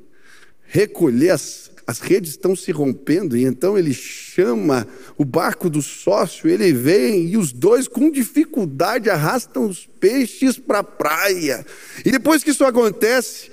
recolher 0.67 1.31
as, 1.31 1.71
as 1.87 1.99
redes 1.99 2.31
estão 2.31 2.55
se 2.55 2.71
rompendo, 2.71 3.35
e 3.35 3.43
então 3.43 3.77
ele 3.77 3.93
chama 3.93 4.87
o 5.17 5.23
barco 5.23 5.69
do 5.69 5.81
sócio, 5.81 6.49
ele 6.49 6.73
vem, 6.73 7.27
e 7.27 7.37
os 7.37 7.53
dois, 7.53 7.87
com 7.87 8.11
dificuldade, 8.11 9.09
arrastam 9.09 9.65
os 9.65 9.85
peixes 9.85 10.57
para 10.57 10.79
a 10.79 10.83
praia. 10.83 11.65
E 12.03 12.11
depois 12.11 12.43
que 12.43 12.51
isso 12.51 12.65
acontece, 12.65 13.49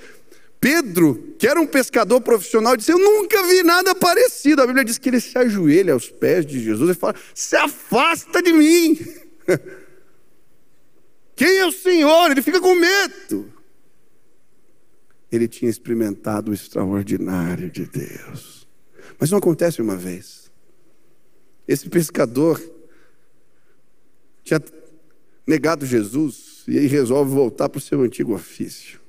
Pedro, 0.59 1.35
que 1.37 1.47
era 1.47 1.59
um 1.59 1.67
pescador 1.67 2.21
profissional, 2.21 2.75
disse: 2.75 2.91
Eu 2.91 2.99
nunca 2.99 3.43
vi 3.47 3.63
nada 3.63 3.95
parecido. 3.95 4.61
A 4.61 4.65
Bíblia 4.65 4.85
diz 4.85 4.97
que 4.97 5.09
ele 5.09 5.19
se 5.19 5.37
ajoelha 5.37 5.93
aos 5.93 6.09
pés 6.09 6.45
de 6.45 6.61
Jesus 6.61 6.89
e 6.89 6.93
fala: 6.93 7.15
Se 7.33 7.55
afasta 7.55 8.41
de 8.41 8.53
mim. 8.53 8.97
Quem 11.35 11.57
é 11.57 11.65
o 11.65 11.71
Senhor? 11.71 12.31
Ele 12.31 12.41
fica 12.41 12.61
com 12.61 12.75
medo. 12.75 13.51
Ele 15.31 15.47
tinha 15.47 15.69
experimentado 15.69 16.51
o 16.51 16.53
extraordinário 16.53 17.69
de 17.69 17.85
Deus. 17.85 18.67
Mas 19.19 19.31
não 19.31 19.39
acontece 19.39 19.81
uma 19.81 19.95
vez. 19.95 20.42
Esse 21.67 21.89
pescador 21.89 22.61
tinha 24.43 24.61
negado 25.47 25.85
Jesus 25.85 26.63
e 26.67 26.77
aí 26.77 26.87
resolve 26.87 27.33
voltar 27.33 27.69
para 27.69 27.77
o 27.77 27.81
seu 27.81 28.01
antigo 28.01 28.33
ofício. 28.33 28.99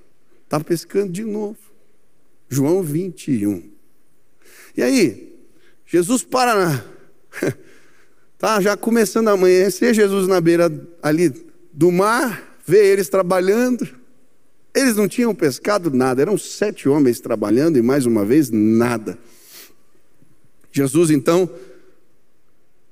Estava 0.45 0.63
pescando 0.63 1.13
de 1.13 1.25
novo. 1.25 1.59
João 2.49 2.83
21. 2.83 3.71
E 4.77 4.83
aí, 4.83 5.35
Jesus 5.87 6.23
para 6.23 6.55
na. 6.55 6.85
Tá 8.37 8.61
já 8.61 8.77
começando 8.77 9.29
a 9.29 9.33
amanhecer, 9.33 9.95
Jesus 9.95 10.29
na 10.29 10.39
beira 10.39 10.71
ali 11.03 11.33
do 11.73 11.91
mar, 11.91 12.59
vê 12.67 12.89
eles 12.89 13.09
trabalhando. 13.09 13.89
Eles 14.75 14.97
não 14.97 15.09
tinham 15.09 15.35
pescado 15.35 15.91
nada, 15.91 16.21
eram 16.21 16.37
sete 16.37 16.87
homens 16.87 17.21
trabalhando 17.21 17.79
e 17.79 17.83
mais 17.83 18.05
uma 18.05 18.23
vez 18.23 18.51
nada. 18.51 19.17
Jesus 20.71 21.11
então 21.11 21.49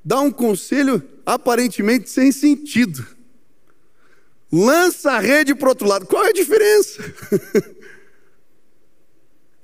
dá 0.05 0.21
um 0.21 0.31
conselho 0.31 1.03
aparentemente 1.25 2.11
sem 2.11 2.33
sentido 2.33 3.07
lança 4.53 5.13
a 5.13 5.19
rede 5.19 5.55
para 5.55 5.67
o 5.67 5.69
outro 5.71 5.89
lado. 5.89 6.07
Qual 6.07 6.23
é 6.25 6.29
a 6.29 6.33
diferença? 6.33 7.03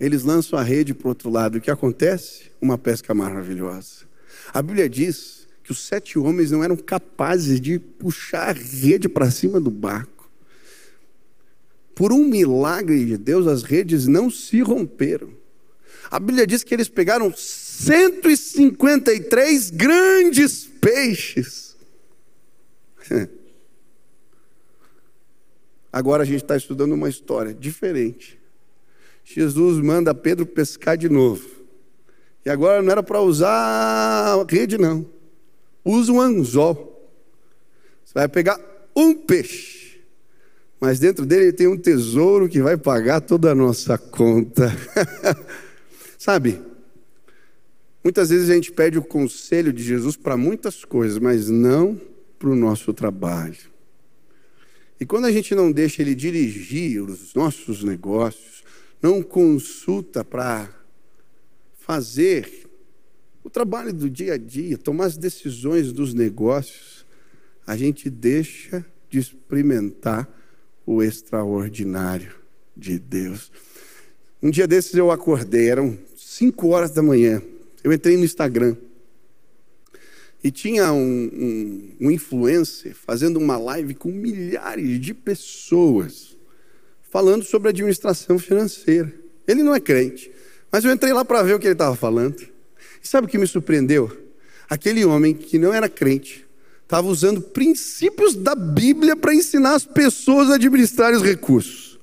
Eles 0.01 0.23
lançam 0.23 0.59
a 0.59 0.63
rede 0.63 0.95
para 0.95 1.07
o 1.07 1.11
outro 1.11 1.29
lado. 1.29 1.59
O 1.59 1.61
que 1.61 1.71
acontece? 1.71 2.51
Uma 2.61 2.79
pesca 2.79 3.13
maravilhosa. 3.13 4.07
A 4.55 4.63
Bíblia 4.63 4.89
diz 4.89 5.47
que 5.63 5.73
os 5.73 5.85
sete 5.85 6.19
homens 6.19 6.51
não 6.51 6.65
eram 6.65 6.77
capazes 6.77 7.61
de 7.61 7.79
puxar 7.79 8.49
a 8.49 8.53
rede 8.53 9.09
para 9.09 9.31
cima 9.31 9.61
do 9.61 9.71
barco. 9.71 10.31
Por 11.95 12.13
um 12.13 12.25
milagre 12.25 13.05
de 13.05 13.19
Deus, 13.19 13.47
as 13.47 13.63
redes 13.65 14.07
não 14.07 14.31
se 14.31 14.63
romperam. 14.63 15.31
A 16.11 16.19
Bíblia 16.19 16.47
diz 16.47 16.65
que 16.65 16.73
eles 16.73 16.89
pegaram 16.89 17.35
153 17.79 19.71
grandes 19.71 20.67
peixes. 20.81 21.77
Agora 25.93 26.25
a 26.25 26.27
gente 26.27 26.43
está 26.43 26.57
estudando 26.57 26.93
uma 26.93 27.09
história 27.09 27.55
diferente. 27.55 28.39
Jesus 29.25 29.81
manda 29.81 30.13
Pedro 30.13 30.45
pescar 30.45 30.97
de 30.97 31.09
novo. 31.09 31.49
E 32.45 32.51
agora 32.51 32.83
não 32.83 32.91
era 32.91 33.03
para 33.03 33.21
usar 33.21 34.45
rede, 34.49 34.79
não. 34.79 35.05
Usa 35.85 36.13
um 36.13 36.21
anzol. 36.21 37.11
Você 38.05 38.15
vai 38.15 38.29
pegar 38.29 38.61
um 38.95 39.15
peixe. 39.15 40.01
Mas 40.81 40.99
dentro 40.99 41.27
dele 41.27 41.53
tem 41.53 41.67
um 41.67 41.77
tesouro 41.77 42.49
que 42.49 42.63
vai 42.63 42.77
pagar 42.77 43.21
toda 43.21 43.51
a 43.51 43.55
nossa 43.55 43.99
conta. 43.99 44.73
Sabe? 46.17 46.68
Muitas 48.09 48.31
vezes 48.31 48.49
a 48.49 48.55
gente 48.55 48.73
pede 48.73 48.97
o 48.97 49.03
conselho 49.03 49.71
de 49.71 49.83
Jesus 49.83 50.17
para 50.17 50.35
muitas 50.35 50.83
coisas, 50.83 51.19
mas 51.19 51.51
não 51.51 52.01
para 52.39 52.49
o 52.49 52.57
nosso 52.57 52.95
trabalho. 52.95 53.59
E 54.99 55.05
quando 55.05 55.27
a 55.27 55.31
gente 55.31 55.55
não 55.55 55.71
deixa 55.71 56.01
ele 56.01 56.15
dirigir 56.15 57.03
os 57.03 57.35
nossos 57.35 57.85
negócios, 57.85 58.65
não 59.03 59.23
consulta 59.23 60.25
para 60.25 60.71
fazer 61.81 62.51
o 63.45 63.51
trabalho 63.51 63.93
do 63.93 64.09
dia 64.09 64.33
a 64.33 64.39
dia, 64.39 64.79
tomar 64.79 65.05
as 65.05 65.19
decisões 65.19 65.93
dos 65.93 66.15
negócios, 66.15 67.05
a 67.67 67.77
gente 67.77 68.09
deixa 68.09 68.83
de 69.11 69.19
experimentar 69.19 70.27
o 70.87 71.03
extraordinário 71.03 72.37
de 72.75 72.99
Deus. 72.99 73.53
Um 74.43 74.49
dia 74.49 74.67
desses 74.67 74.95
eu 74.95 75.11
acordei, 75.11 75.69
eram 75.69 75.99
5 76.17 76.69
horas 76.69 76.91
da 76.91 77.03
manhã. 77.03 77.43
Eu 77.89 77.93
entrei 77.95 78.19
no 78.19 78.25
Instagram. 78.25 78.77
E 80.45 80.51
tinha 80.51 80.93
um, 80.93 81.31
um, 81.33 81.97
um 82.03 82.11
influencer 82.11 82.95
fazendo 82.95 83.39
uma 83.39 83.57
live 83.57 83.95
com 83.95 84.11
milhares 84.11 85.01
de 85.01 85.15
pessoas 85.15 86.37
falando 87.11 87.45
sobre 87.45 87.71
administração 87.71 88.39
financeira. 88.39 89.11
Ele 89.47 89.63
não 89.63 89.75
é 89.75 89.81
crente, 89.81 90.31
mas 90.71 90.85
eu 90.85 90.93
entrei 90.93 91.15
lá 91.15 91.25
para 91.25 91.43
ver 91.43 91.55
o 91.55 91.59
que 91.59 91.67
ele 91.67 91.73
estava 91.73 91.97
falando. 91.97 92.37
E 93.03 93.09
sabe 93.09 93.27
o 93.27 93.31
que 93.31 93.39
me 93.39 93.47
surpreendeu? 93.47 94.15
Aquele 94.69 95.03
homem 95.07 95.33
que 95.33 95.59
não 95.59 95.73
era 95.73 95.89
crente 95.89 96.47
estava 96.83 97.09
usando 97.09 97.41
princípios 97.41 98.35
da 98.35 98.55
Bíblia 98.55 99.17
para 99.17 99.35
ensinar 99.35 99.75
as 99.75 99.87
pessoas 99.87 100.51
a 100.51 100.57
administrar 100.57 101.15
os 101.15 101.23
recursos. 101.23 101.99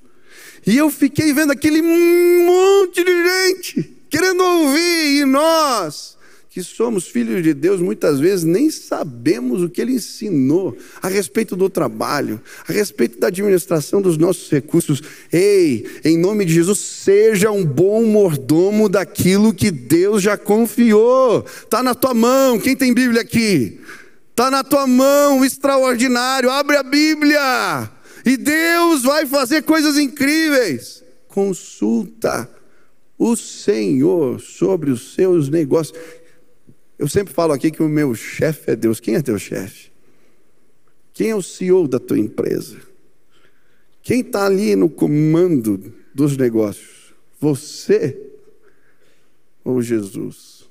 E 0.66 0.76
eu 0.76 0.90
fiquei 0.90 1.32
vendo 1.32 1.52
aquele 1.52 1.80
monte 1.80 3.04
de 3.04 3.22
gente 3.22 3.95
querendo 4.08 4.42
ouvir, 4.42 5.20
e 5.20 5.24
nós 5.24 6.16
que 6.56 6.62
somos 6.62 7.06
filhos 7.06 7.42
de 7.42 7.52
Deus, 7.52 7.82
muitas 7.82 8.18
vezes 8.18 8.42
nem 8.42 8.70
sabemos 8.70 9.62
o 9.62 9.68
que 9.68 9.78
ele 9.78 9.92
ensinou 9.92 10.74
a 11.02 11.06
respeito 11.06 11.54
do 11.54 11.68
trabalho, 11.68 12.40
a 12.66 12.72
respeito 12.72 13.20
da 13.20 13.26
administração 13.26 14.00
dos 14.00 14.16
nossos 14.16 14.50
recursos. 14.50 15.02
Ei, 15.30 15.84
em 16.02 16.16
nome 16.16 16.46
de 16.46 16.54
Jesus, 16.54 16.78
seja 16.78 17.50
um 17.50 17.62
bom 17.62 18.06
mordomo 18.06 18.88
daquilo 18.88 19.52
que 19.52 19.70
Deus 19.70 20.22
já 20.22 20.38
confiou. 20.38 21.44
Está 21.44 21.82
na 21.82 21.94
tua 21.94 22.14
mão. 22.14 22.58
Quem 22.58 22.74
tem 22.74 22.94
Bíblia 22.94 23.20
aqui? 23.20 23.78
Está 24.30 24.50
na 24.50 24.64
tua 24.64 24.86
mão, 24.86 25.44
extraordinário. 25.44 26.48
Abre 26.48 26.78
a 26.78 26.82
Bíblia 26.82 27.90
e 28.24 28.38
Deus 28.38 29.02
vai 29.02 29.26
fazer 29.26 29.60
coisas 29.60 29.98
incríveis. 29.98 31.04
Consulta 31.28 32.55
o 33.18 33.36
Senhor 33.36 34.40
sobre 34.40 34.90
os 34.90 35.14
seus 35.14 35.48
negócios. 35.48 35.98
Eu 36.98 37.08
sempre 37.08 37.32
falo 37.32 37.52
aqui 37.52 37.70
que 37.70 37.82
o 37.82 37.88
meu 37.88 38.14
chefe 38.14 38.70
é 38.70 38.76
Deus. 38.76 39.00
Quem 39.00 39.14
é 39.14 39.22
teu 39.22 39.38
chefe? 39.38 39.90
Quem 41.12 41.30
é 41.30 41.34
o 41.36 41.42
CEO 41.42 41.88
da 41.88 41.98
tua 41.98 42.18
empresa? 42.18 42.76
Quem 44.02 44.20
está 44.20 44.46
ali 44.46 44.76
no 44.76 44.88
comando 44.88 45.92
dos 46.14 46.36
negócios? 46.36 47.14
Você 47.40 48.16
ou 49.64 49.82
Jesus? 49.82 50.68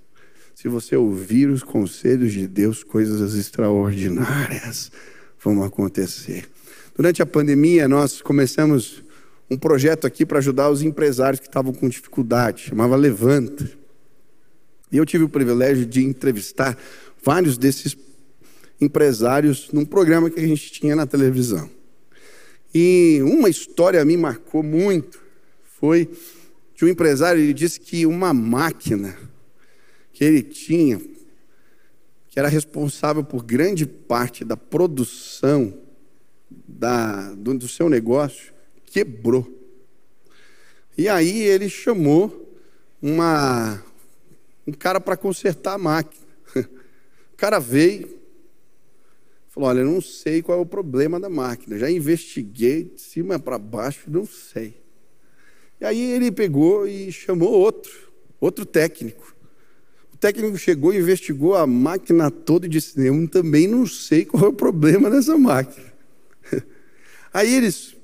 Se 0.55 0.67
você 0.67 0.95
ouvir 0.95 1.49
os 1.49 1.63
conselhos 1.63 2.31
de 2.31 2.47
Deus, 2.47 2.83
coisas 2.83 3.35
extraordinárias 3.35 4.91
vão 5.39 5.63
acontecer. 5.63 6.49
Durante 6.95 7.21
a 7.21 7.25
pandemia, 7.25 7.87
nós 7.87 8.21
começamos 8.21 9.03
um 9.49 9.57
projeto 9.57 10.07
aqui 10.07 10.25
para 10.25 10.39
ajudar 10.39 10.69
os 10.69 10.81
empresários 10.81 11.39
que 11.39 11.47
estavam 11.47 11.73
com 11.73 11.87
dificuldade, 11.87 12.63
chamava 12.63 12.95
Levanta. 12.95 13.69
E 14.91 14.97
eu 14.97 15.05
tive 15.05 15.23
o 15.23 15.29
privilégio 15.29 15.85
de 15.85 16.03
entrevistar 16.03 16.77
vários 17.23 17.57
desses 17.57 17.95
empresários 18.79 19.69
num 19.71 19.85
programa 19.85 20.29
que 20.29 20.39
a 20.39 20.47
gente 20.47 20.71
tinha 20.71 20.95
na 20.95 21.05
televisão. 21.05 21.69
E 22.73 23.19
uma 23.23 23.49
história 23.49 24.03
me 24.03 24.17
marcou 24.17 24.61
muito. 24.61 25.21
Foi 25.79 26.09
de 26.75 26.83
um 26.83 26.87
empresário, 26.87 27.41
ele 27.41 27.53
disse 27.53 27.79
que 27.79 28.05
uma 28.05 28.33
máquina 28.33 29.17
que 30.11 30.23
ele 30.23 30.41
tinha, 30.41 30.99
que 32.29 32.39
era 32.39 32.47
responsável 32.47 33.23
por 33.23 33.43
grande 33.43 33.85
parte 33.85 34.43
da 34.43 34.57
produção 34.57 35.73
da, 36.49 37.33
do, 37.33 37.57
do 37.57 37.67
seu 37.67 37.89
negócio, 37.89 38.54
quebrou. 38.95 39.45
E 40.97 41.09
aí 41.09 41.41
ele 41.41 41.67
chamou 41.67 42.57
uma, 43.01 43.83
um 44.65 44.71
cara 44.71 45.01
para 45.01 45.17
consertar 45.17 45.73
a 45.73 45.77
máquina. 45.77 46.25
O 47.33 47.37
cara 47.37 47.59
veio, 47.59 48.17
falou: 49.49 49.67
Olha, 49.67 49.81
eu 49.81 49.85
não 49.85 49.99
sei 49.99 50.41
qual 50.41 50.57
é 50.57 50.61
o 50.61 50.65
problema 50.65 51.19
da 51.19 51.29
máquina, 51.29 51.77
já 51.77 51.91
investiguei 51.91 52.85
de 52.85 53.01
cima 53.01 53.37
para 53.37 53.57
baixo, 53.57 54.09
não 54.09 54.25
sei. 54.25 54.81
E 55.81 55.85
aí 55.85 56.13
ele 56.13 56.31
pegou 56.31 56.87
e 56.87 57.11
chamou 57.11 57.51
outro, 57.51 57.91
outro 58.39 58.65
técnico. 58.65 59.35
O 60.13 60.17
técnico 60.17 60.57
chegou, 60.57 60.93
investigou 60.93 61.55
a 61.55 61.67
máquina 61.67 62.31
toda 62.31 62.67
e 62.67 62.69
disse: 62.69 63.05
Eu 63.05 63.27
também 63.27 63.67
não 63.67 63.85
sei 63.85 64.23
qual 64.23 64.45
é 64.45 64.47
o 64.47 64.53
problema 64.53 65.09
dessa 65.11 65.37
máquina. 65.37 65.93
Aí 67.33 67.53
eles 67.53 67.94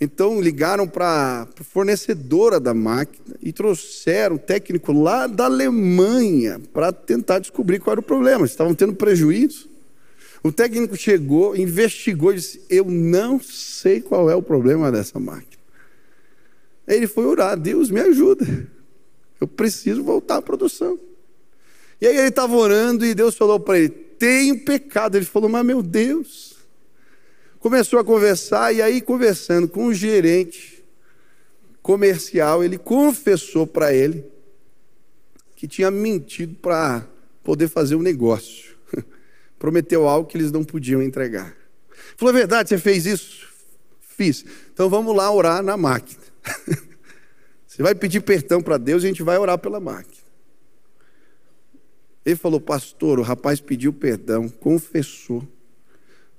então 0.00 0.40
ligaram 0.40 0.86
para 0.86 1.48
a 1.58 1.64
fornecedora 1.64 2.60
da 2.60 2.74
máquina 2.74 3.34
e 3.42 3.50
trouxeram 3.52 4.36
um 4.36 4.38
técnico 4.38 4.92
lá 4.92 5.26
da 5.26 5.46
Alemanha 5.46 6.60
para 6.72 6.92
tentar 6.92 7.38
descobrir 7.38 7.78
qual 7.78 7.92
era 7.92 8.00
o 8.00 8.02
problema. 8.02 8.44
Estavam 8.44 8.74
tendo 8.74 8.94
prejuízo. 8.94 9.70
O 10.42 10.52
técnico 10.52 10.96
chegou, 10.96 11.56
investigou 11.56 12.32
e 12.32 12.36
disse: 12.36 12.60
Eu 12.68 12.84
não 12.84 13.40
sei 13.40 14.02
qual 14.02 14.30
é 14.30 14.34
o 14.34 14.42
problema 14.42 14.92
dessa 14.92 15.18
máquina. 15.18 15.56
Ele 16.86 17.06
foi 17.06 17.24
orar: 17.24 17.58
Deus 17.58 17.90
me 17.90 18.00
ajuda. 18.00 18.46
Eu 19.40 19.48
preciso 19.48 20.02
voltar 20.04 20.36
à 20.36 20.42
produção. 20.42 20.98
E 22.00 22.06
aí 22.06 22.16
ele 22.16 22.28
estava 22.28 22.54
orando 22.54 23.04
e 23.04 23.14
Deus 23.14 23.34
falou 23.34 23.58
para 23.58 23.78
ele: 23.78 23.88
Tenho 23.88 24.62
pecado. 24.62 25.16
Ele 25.16 25.24
falou: 25.24 25.48
Mas 25.48 25.64
meu 25.64 25.82
Deus. 25.82 26.55
Começou 27.66 27.98
a 27.98 28.04
conversar 28.04 28.72
e 28.72 28.80
aí, 28.80 29.00
conversando 29.00 29.66
com 29.66 29.86
o 29.86 29.92
gerente 29.92 30.84
comercial, 31.82 32.62
ele 32.62 32.78
confessou 32.78 33.66
para 33.66 33.92
ele 33.92 34.24
que 35.56 35.66
tinha 35.66 35.90
mentido 35.90 36.54
para 36.62 37.04
poder 37.42 37.66
fazer 37.66 37.96
o 37.96 37.98
um 37.98 38.02
negócio. 38.02 38.76
Prometeu 39.58 40.06
algo 40.06 40.28
que 40.28 40.38
eles 40.38 40.52
não 40.52 40.62
podiam 40.62 41.02
entregar. 41.02 41.56
Falou: 42.16 42.32
é 42.32 42.38
verdade, 42.38 42.68
você 42.68 42.78
fez 42.78 43.04
isso? 43.04 43.48
Fiz. 43.98 44.44
Então 44.72 44.88
vamos 44.88 45.16
lá 45.16 45.28
orar 45.32 45.60
na 45.60 45.76
máquina. 45.76 46.22
Você 47.66 47.82
vai 47.82 47.96
pedir 47.96 48.20
perdão 48.20 48.62
para 48.62 48.78
Deus 48.78 49.02
e 49.02 49.06
a 49.06 49.08
gente 49.08 49.24
vai 49.24 49.38
orar 49.38 49.58
pela 49.58 49.80
máquina. 49.80 50.22
Ele 52.24 52.36
falou, 52.36 52.60
pastor, 52.60 53.18
o 53.18 53.22
rapaz 53.22 53.60
pediu 53.60 53.92
perdão, 53.92 54.48
confessou. 54.48 55.46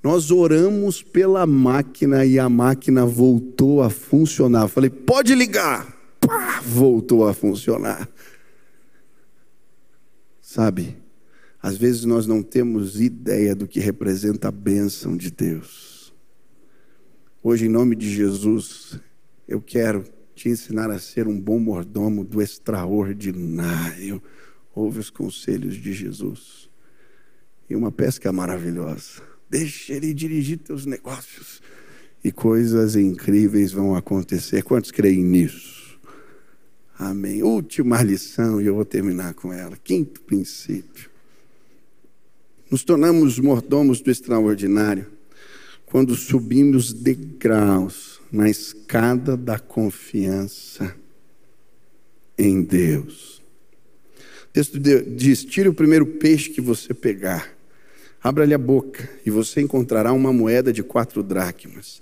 Nós 0.03 0.31
oramos 0.31 1.01
pela 1.01 1.45
máquina 1.45 2.25
e 2.25 2.39
a 2.39 2.47
máquina 2.47 3.05
voltou 3.05 3.81
a 3.81 3.89
funcionar. 3.89 4.67
Falei, 4.67 4.89
pode 4.89 5.33
ligar. 5.35 5.95
Pá, 6.19 6.61
voltou 6.61 7.27
a 7.27 7.33
funcionar. 7.33 8.07
Sabe, 10.41 10.95
às 11.61 11.77
vezes 11.77 12.05
nós 12.05 12.25
não 12.25 12.41
temos 12.41 13.01
ideia 13.01 13.53
do 13.55 13.67
que 13.67 13.79
representa 13.79 14.47
a 14.47 14.51
bênção 14.51 15.17
de 15.17 15.29
Deus. 15.29 16.13
Hoje, 17.43 17.65
em 17.65 17.69
nome 17.69 17.95
de 17.95 18.09
Jesus, 18.09 18.99
eu 19.47 19.61
quero 19.61 20.05
te 20.35 20.49
ensinar 20.49 20.89
a 20.91 20.99
ser 20.99 21.27
um 21.27 21.39
bom 21.39 21.59
mordomo 21.59 22.23
do 22.23 22.41
extraordinário. 22.41 24.21
Ouve 24.73 24.99
os 24.99 25.09
conselhos 25.09 25.75
de 25.75 25.91
Jesus. 25.93 26.69
e 27.69 27.75
uma 27.75 27.91
pesca 27.91 28.31
maravilhosa. 28.31 29.21
Deixa 29.49 29.93
ele 29.93 30.13
dirigir 30.13 30.59
teus 30.59 30.85
negócios 30.85 31.61
e 32.23 32.31
coisas 32.31 32.95
incríveis 32.95 33.71
vão 33.71 33.95
acontecer. 33.95 34.63
Quantos 34.63 34.91
creem 34.91 35.23
nisso? 35.23 35.97
Amém. 36.99 37.43
Última 37.43 38.01
lição 38.01 38.59
e 38.59 38.65
eu 38.65 38.75
vou 38.75 38.85
terminar 38.85 39.33
com 39.33 39.53
ela. 39.53 39.77
Quinto 39.77 40.21
princípio. 40.21 41.09
Nos 42.69 42.83
tornamos 42.83 43.39
mordomos 43.39 44.01
do 44.01 44.11
extraordinário 44.11 45.07
quando 45.85 46.15
subimos 46.15 46.91
degraus 46.91 48.19
na 48.31 48.49
escada 48.49 49.37
da 49.37 49.57
confiança 49.57 50.93
em 52.37 52.61
Deus. 52.61 53.41
O 54.43 54.53
texto 54.53 54.79
diz: 54.79 55.45
tire 55.45 55.69
o 55.69 55.73
primeiro 55.73 56.05
peixe 56.05 56.49
que 56.49 56.59
você 56.59 56.93
pegar, 56.93 57.56
abra-lhe 58.23 58.53
a 58.53 58.57
boca 58.57 59.09
e 59.25 59.29
você 59.29 59.61
encontrará 59.61 60.13
uma 60.13 60.33
moeda 60.33 60.73
de 60.73 60.83
quatro 60.83 61.23
dracmas. 61.23 62.01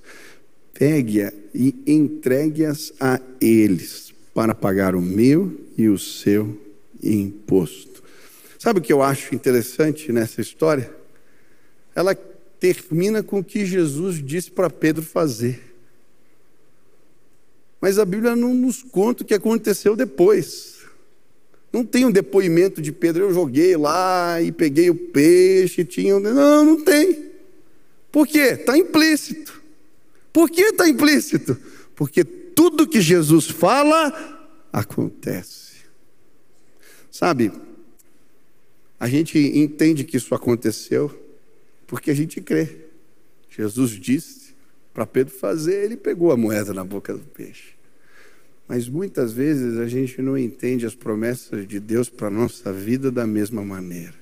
Pegue-a 0.74 1.32
e 1.54 1.76
entregue-as 1.88 2.94
a 3.00 3.20
eles 3.40 4.14
para 4.34 4.54
pagar 4.54 4.96
o 4.96 5.02
meu 5.02 5.58
e 5.78 5.88
o 5.88 5.98
seu 5.98 6.60
imposto. 7.02 8.04
Sabe 8.60 8.80
o 8.80 8.82
que 8.82 8.92
eu 8.92 9.02
acho 9.02 9.36
interessante 9.36 10.12
nessa 10.12 10.42
história? 10.42 10.94
Ela 11.96 12.16
termina 12.60 13.22
com 13.22 13.40
o 13.40 13.44
que 13.44 13.66
Jesus 13.66 14.24
disse 14.24 14.52
para 14.52 14.70
Pedro 14.70 15.04
fazer. 15.04 15.62
Mas 17.80 18.00
a 18.00 18.06
Bíblia 18.06 18.36
não 18.36 18.54
nos 18.54 18.82
conta 18.82 19.24
o 19.24 19.26
que 19.26 19.34
aconteceu 19.34 19.96
depois. 19.96 20.75
Não 21.76 21.84
tem 21.84 22.06
um 22.06 22.12
depoimento 22.12 22.82
de 22.82 22.94
Pedro, 22.94 23.26
eu 23.26 23.34
joguei 23.34 23.76
lá 23.76 24.42
e 24.42 24.50
peguei 24.50 24.90
o 24.90 24.96
peixe, 24.96 25.84
tinha. 25.84 26.18
Não, 26.18 26.64
não 26.64 26.82
tem. 26.82 27.32
Por 28.10 28.26
quê? 28.26 28.54
Está 28.54 28.78
implícito. 28.78 29.62
Por 30.32 30.50
que 30.50 30.62
está 30.62 30.88
implícito? 30.88 31.58
Porque 31.94 32.24
tudo 32.24 32.88
que 32.88 33.02
Jesus 33.02 33.50
fala 33.50 34.48
acontece. 34.72 35.80
Sabe, 37.12 37.52
a 38.98 39.10
gente 39.10 39.38
entende 39.38 40.06
que 40.06 40.16
isso 40.16 40.34
aconteceu 40.34 41.14
porque 41.88 42.10
a 42.10 42.16
gente 42.16 42.40
crê. 42.40 42.86
Jesus 43.50 43.92
disse 44.00 44.56
para 44.94 45.06
Pedro 45.06 45.34
fazer, 45.34 45.84
ele 45.84 45.98
pegou 45.98 46.32
a 46.32 46.38
moeda 46.38 46.74
na 46.74 46.86
boca 46.86 47.14
do 47.14 47.26
peixe. 47.26 47.75
Mas 48.68 48.90
muitas 48.90 49.32
vezes 49.32 49.78
a 49.78 49.88
gente 49.88 50.22
não 50.22 50.38
entende 50.38 50.86
as 50.86 50.96
promessas 50.96 51.68
de 51.68 51.80
Deus 51.80 52.10
para 52.10 52.28
a 52.28 52.32
nossa 52.32 52.74
vida 52.74 53.12
da 53.12 53.28
mesma 53.28 53.64
maneira. 53.64 54.16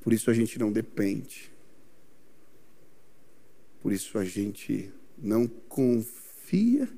Por 0.00 0.12
isso 0.12 0.30
a 0.30 0.34
gente 0.34 0.58
não 0.58 0.70
depende. 0.70 1.50
Por 3.82 3.92
isso 3.92 4.16
a 4.16 4.24
gente 4.24 4.90
não 5.16 5.46
confia 5.68 6.88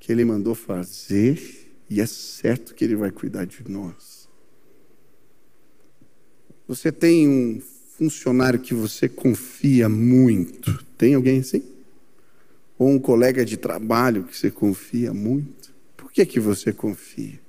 que 0.00 0.10
Ele 0.10 0.24
mandou 0.24 0.54
fazer 0.54 1.70
e 1.88 2.00
é 2.00 2.06
certo 2.06 2.74
que 2.74 2.84
Ele 2.84 2.96
vai 2.96 3.10
cuidar 3.10 3.44
de 3.44 3.68
nós. 3.68 4.28
Você 6.66 6.90
tem 6.90 7.28
um 7.28 7.60
funcionário 7.96 8.58
que 8.58 8.74
você 8.74 9.08
confia 9.08 9.88
muito? 9.88 10.84
Tem 10.98 11.14
alguém 11.14 11.40
assim? 11.40 11.71
Ou 12.82 12.90
um 12.90 12.98
colega 12.98 13.44
de 13.44 13.56
trabalho 13.56 14.24
que 14.24 14.36
você 14.36 14.50
confia 14.50 15.14
muito. 15.14 15.72
Por 15.96 16.10
que, 16.10 16.26
que 16.26 16.40
você 16.40 16.72
confia? 16.72 17.40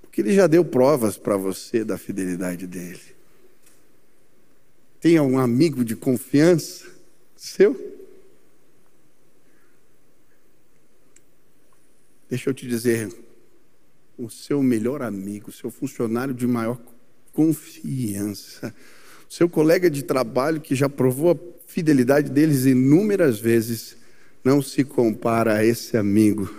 Porque 0.00 0.20
ele 0.20 0.32
já 0.32 0.46
deu 0.46 0.64
provas 0.64 1.18
para 1.18 1.36
você 1.36 1.84
da 1.84 1.98
fidelidade 1.98 2.66
dele. 2.66 3.00
Tem 5.00 5.18
um 5.18 5.38
amigo 5.38 5.84
de 5.84 5.96
confiança 5.96 6.86
seu? 7.34 7.98
Deixa 12.30 12.48
eu 12.48 12.54
te 12.54 12.68
dizer, 12.68 13.12
o 14.16 14.30
seu 14.30 14.62
melhor 14.62 15.02
amigo, 15.02 15.50
o 15.50 15.52
seu 15.52 15.68
funcionário 15.68 16.32
de 16.32 16.46
maior 16.46 16.80
confiança, 17.32 18.72
o 19.28 19.32
seu 19.32 19.48
colega 19.48 19.90
de 19.90 20.04
trabalho 20.04 20.60
que 20.60 20.76
já 20.76 20.88
provou 20.88 21.32
a 21.32 21.36
fidelidade 21.66 22.30
deles 22.30 22.64
inúmeras 22.64 23.40
vezes, 23.40 23.96
não 24.44 24.60
se 24.60 24.84
compara 24.84 25.56
a 25.56 25.64
esse 25.64 25.96
amigo, 25.96 26.52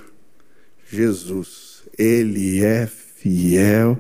Jesus. 0.90 1.84
Ele 1.98 2.64
é 2.64 2.88
fiel 2.88 4.00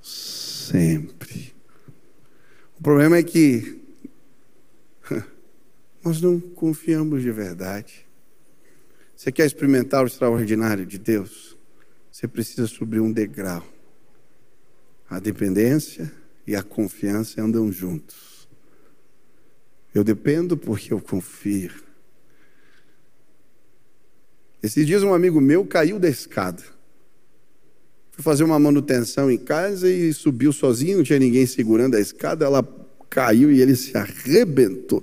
sempre. 0.00 1.54
O 2.78 2.82
problema 2.82 3.16
é 3.16 3.22
que 3.22 3.80
nós 6.04 6.20
não 6.20 6.40
confiamos 6.40 7.22
de 7.22 7.30
verdade. 7.30 8.06
Você 9.16 9.30
quer 9.30 9.46
experimentar 9.46 10.02
o 10.02 10.06
extraordinário 10.06 10.84
de 10.84 10.98
Deus? 10.98 11.56
Você 12.10 12.26
precisa 12.26 12.66
subir 12.66 13.00
um 13.00 13.12
degrau. 13.12 13.64
A 15.08 15.20
dependência 15.20 16.12
e 16.46 16.56
a 16.56 16.62
confiança 16.62 17.40
andam 17.40 17.70
juntos. 17.70 18.48
Eu 19.94 20.02
dependo 20.02 20.56
porque 20.56 20.92
eu 20.92 21.00
confio. 21.00 21.91
Esses 24.62 24.86
dias 24.86 25.02
um 25.02 25.12
amigo 25.12 25.40
meu 25.40 25.66
caiu 25.66 25.98
da 25.98 26.08
escada. 26.08 26.62
Fui 28.12 28.22
fazer 28.22 28.44
uma 28.44 28.58
manutenção 28.58 29.30
em 29.30 29.38
casa 29.38 29.90
e 29.90 30.12
subiu 30.12 30.52
sozinho, 30.52 30.98
não 30.98 31.04
tinha 31.04 31.18
ninguém 31.18 31.46
segurando 31.46 31.96
a 31.96 32.00
escada, 32.00 32.44
ela 32.44 32.62
caiu 33.10 33.50
e 33.50 33.60
ele 33.60 33.74
se 33.74 33.96
arrebentou. 33.96 35.02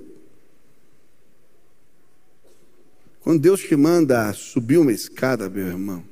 Quando 3.20 3.40
Deus 3.40 3.60
te 3.60 3.76
manda 3.76 4.32
subir 4.32 4.78
uma 4.78 4.92
escada, 4.92 5.50
meu 5.50 5.66
irmão, 5.66 6.02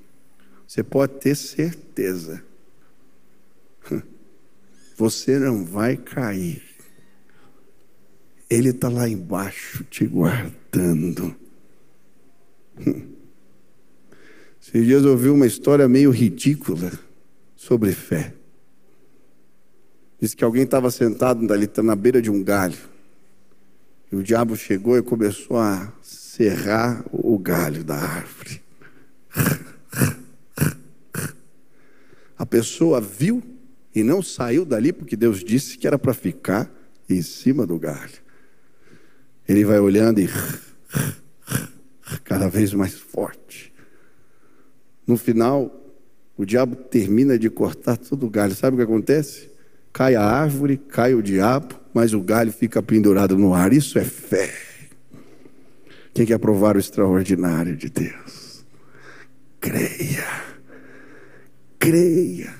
você 0.66 0.82
pode 0.82 1.14
ter 1.14 1.34
certeza. 1.34 2.44
Você 4.96 5.38
não 5.38 5.64
vai 5.64 5.96
cair. 5.96 6.62
Ele 8.50 8.70
está 8.70 8.88
lá 8.88 9.08
embaixo 9.08 9.84
te 9.84 10.04
guardando. 10.04 11.34
Esses 14.68 14.84
dias 14.84 15.02
eu 15.02 15.12
ouvi 15.12 15.30
uma 15.30 15.46
história 15.46 15.88
meio 15.88 16.10
ridícula 16.10 16.92
sobre 17.56 17.90
fé. 17.90 18.34
Diz 20.20 20.34
que 20.34 20.44
alguém 20.44 20.64
estava 20.64 20.90
sentado 20.90 21.50
ali 21.50 21.66
na 21.82 21.96
beira 21.96 22.20
de 22.20 22.30
um 22.30 22.44
galho. 22.44 22.76
E 24.12 24.16
o 24.16 24.22
diabo 24.22 24.54
chegou 24.56 24.98
e 24.98 25.02
começou 25.02 25.56
a 25.56 25.90
serrar 26.02 27.02
o 27.10 27.38
galho 27.38 27.82
da 27.82 27.96
árvore. 27.96 28.60
A 32.36 32.44
pessoa 32.44 33.00
viu 33.00 33.42
e 33.94 34.02
não 34.02 34.20
saiu 34.20 34.66
dali 34.66 34.92
porque 34.92 35.16
Deus 35.16 35.42
disse 35.42 35.78
que 35.78 35.86
era 35.86 35.98
para 35.98 36.12
ficar 36.12 36.70
em 37.08 37.22
cima 37.22 37.66
do 37.66 37.78
galho. 37.78 38.18
Ele 39.48 39.64
vai 39.64 39.78
olhando 39.78 40.20
e 40.20 40.28
cada 42.22 42.50
vez 42.50 42.74
mais 42.74 42.92
forte. 42.92 43.72
No 45.08 45.16
final, 45.16 45.74
o 46.36 46.44
diabo 46.44 46.76
termina 46.76 47.38
de 47.38 47.48
cortar 47.48 47.96
todo 47.96 48.26
o 48.26 48.30
galho. 48.30 48.54
Sabe 48.54 48.74
o 48.74 48.76
que 48.76 48.84
acontece? 48.84 49.48
Cai 49.90 50.14
a 50.14 50.22
árvore, 50.22 50.76
cai 50.76 51.14
o 51.14 51.22
diabo, 51.22 51.74
mas 51.94 52.12
o 52.12 52.20
galho 52.20 52.52
fica 52.52 52.82
pendurado 52.82 53.36
no 53.38 53.54
ar. 53.54 53.72
Isso 53.72 53.98
é 53.98 54.04
fé. 54.04 54.52
Quem 56.12 56.26
quer 56.26 56.38
provar 56.38 56.76
o 56.76 56.78
extraordinário 56.78 57.74
de 57.74 57.88
Deus? 57.88 58.66
Creia. 59.58 60.26
Creia. 61.78 62.54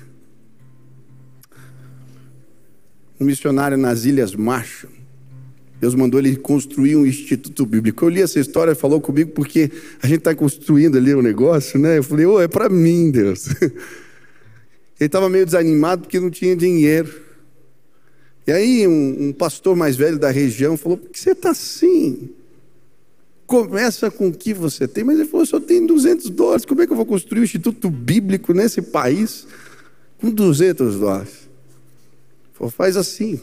Um 3.19 3.25
missionário 3.25 3.77
nas 3.77 4.05
Ilhas 4.05 4.33
Marshall 4.33 4.98
Deus 5.79 5.95
mandou 5.95 6.19
ele 6.19 6.35
construir 6.35 6.97
um 6.97 7.05
instituto 7.05 7.65
bíblico. 7.65 8.03
Eu 8.03 8.09
li 8.09 8.21
essa 8.21 8.39
história, 8.39 8.75
falou 8.75 8.99
comigo, 8.99 9.31
porque 9.31 9.71
a 10.01 10.07
gente 10.07 10.19
está 10.19 10.35
construindo 10.35 10.97
ali 10.97 11.15
um 11.15 11.21
negócio, 11.21 11.79
né? 11.79 11.99
Eu 11.99 12.03
falei, 12.03 12.25
oh, 12.25 12.41
é 12.41 12.47
para 12.47 12.67
mim, 12.67 13.09
Deus. 13.09 13.47
Ele 14.99 15.07
estava 15.07 15.29
meio 15.29 15.45
desanimado 15.45 16.01
porque 16.01 16.19
não 16.19 16.29
tinha 16.29 16.53
dinheiro. 16.55 17.09
E 18.45 18.51
aí 18.51 18.87
um, 18.87 19.27
um 19.27 19.31
pastor 19.31 19.75
mais 19.75 19.95
velho 19.95 20.19
da 20.19 20.29
região 20.29 20.75
falou, 20.75 20.97
por 20.97 21.09
que 21.09 21.19
você 21.19 21.31
está 21.31 21.51
assim? 21.51 22.31
Começa 23.47 24.11
com 24.11 24.27
o 24.27 24.33
que 24.33 24.53
você 24.53 24.87
tem. 24.87 25.05
Mas 25.05 25.17
ele 25.19 25.29
falou, 25.29 25.45
só 25.45 25.59
tem 25.59 25.85
200 25.85 26.29
dólares, 26.31 26.65
como 26.65 26.81
é 26.81 26.85
que 26.87 26.91
eu 26.91 26.97
vou 26.97 27.05
construir 27.05 27.39
um 27.39 27.43
instituto 27.43 27.89
bíblico 27.89 28.53
nesse 28.53 28.81
país 28.81 29.47
com 30.19 30.29
200 30.29 30.99
dólares? 30.99 31.29
Ele 31.29 32.53
falou, 32.53 32.71
faz 32.71 32.97
assim, 32.97 33.39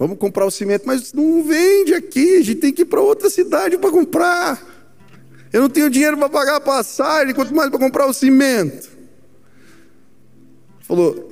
Vamos 0.00 0.16
comprar 0.16 0.46
o 0.46 0.50
cimento, 0.50 0.84
mas 0.86 1.12
não 1.12 1.42
vende 1.42 1.92
aqui, 1.92 2.36
a 2.36 2.42
gente 2.42 2.54
tem 2.54 2.72
que 2.72 2.80
ir 2.80 2.86
para 2.86 3.02
outra 3.02 3.28
cidade 3.28 3.76
para 3.76 3.90
comprar. 3.90 4.58
Eu 5.52 5.60
não 5.60 5.68
tenho 5.68 5.90
dinheiro 5.90 6.16
para 6.16 6.26
pagar 6.30 6.56
a 6.56 6.60
passagem, 6.60 7.34
quanto 7.34 7.54
mais 7.54 7.68
para 7.68 7.78
comprar 7.78 8.06
o 8.06 8.14
cimento. 8.14 8.88
Falou, 10.80 11.30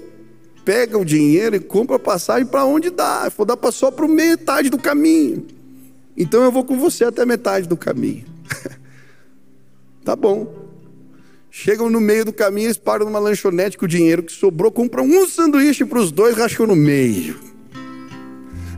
pega 0.66 0.98
o 0.98 1.04
dinheiro 1.04 1.56
e 1.56 1.60
compra 1.60 1.98
passagem 1.98 2.44
para 2.44 2.66
onde 2.66 2.90
dá. 2.90 3.32
Vou 3.34 3.46
dar 3.46 3.56
para 3.56 3.72
só 3.72 3.90
para 3.90 4.06
metade 4.06 4.68
do 4.68 4.76
caminho. 4.76 5.46
Então 6.14 6.44
eu 6.44 6.52
vou 6.52 6.62
com 6.62 6.78
você 6.78 7.04
até 7.04 7.24
metade 7.24 7.66
do 7.66 7.76
caminho. 7.76 8.26
tá 10.04 10.14
bom. 10.14 10.68
Chegam 11.50 11.88
no 11.88 12.02
meio 12.02 12.26
do 12.26 12.34
caminho, 12.34 12.66
eles 12.66 12.76
param 12.76 13.06
numa 13.06 13.18
lanchonete 13.18 13.78
com 13.78 13.86
o 13.86 13.88
dinheiro 13.88 14.22
que 14.22 14.32
sobrou, 14.32 14.70
compram 14.70 15.06
um 15.06 15.26
sanduíche 15.26 15.86
para 15.86 16.00
os 16.00 16.12
dois, 16.12 16.36
racham 16.36 16.66
no 16.66 16.76
meio. 16.76 17.47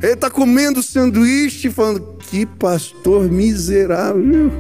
Ele 0.03 0.12
está 0.12 0.30
comendo 0.30 0.82
sanduíche, 0.82 1.70
falando: 1.70 2.16
Que 2.18 2.46
pastor 2.46 3.30
miserável, 3.30 4.51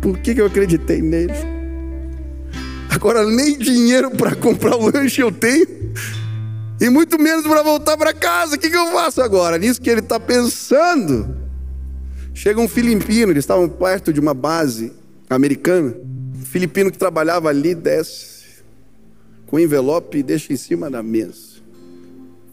por 0.00 0.18
que, 0.18 0.34
que 0.34 0.40
eu 0.40 0.46
acreditei 0.46 1.02
nele? 1.02 1.34
Agora 2.88 3.24
nem 3.26 3.58
dinheiro 3.58 4.10
para 4.10 4.34
comprar 4.34 4.74
o 4.74 4.90
lanche 4.90 5.20
eu 5.20 5.30
tenho, 5.30 5.92
e 6.80 6.88
muito 6.88 7.18
menos 7.18 7.46
para 7.46 7.62
voltar 7.62 7.96
para 7.96 8.14
casa. 8.14 8.56
O 8.56 8.58
que, 8.58 8.70
que 8.70 8.76
eu 8.76 8.90
faço 8.92 9.20
agora? 9.20 9.58
Nisso 9.58 9.80
que 9.80 9.90
ele 9.90 10.00
está 10.00 10.18
pensando. 10.18 11.36
Chega 12.32 12.60
um 12.60 12.68
filipino, 12.68 13.32
eles 13.32 13.44
estavam 13.44 13.68
perto 13.68 14.12
de 14.12 14.20
uma 14.20 14.34
base 14.34 14.92
americana. 15.28 15.94
Um 16.34 16.44
filipino 16.44 16.90
que 16.90 16.98
trabalhava 16.98 17.48
ali 17.48 17.74
desce 17.74 18.36
com 19.46 19.58
envelope 19.58 20.18
e 20.18 20.22
deixa 20.22 20.52
em 20.52 20.56
cima 20.56 20.90
da 20.90 21.02
mesa. 21.02 21.55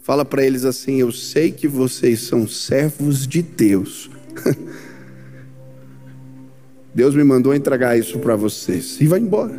Fala 0.04 0.22
para 0.22 0.44
eles 0.44 0.66
assim: 0.66 1.00
Eu 1.00 1.10
sei 1.10 1.50
que 1.50 1.66
vocês 1.66 2.20
são 2.20 2.46
servos 2.46 3.26
de 3.26 3.40
Deus. 3.40 4.10
Deus 6.94 7.14
me 7.14 7.24
mandou 7.24 7.54
entregar 7.54 7.98
isso 7.98 8.18
para 8.18 8.36
vocês. 8.36 9.00
E 9.00 9.06
vai 9.06 9.18
embora. 9.18 9.58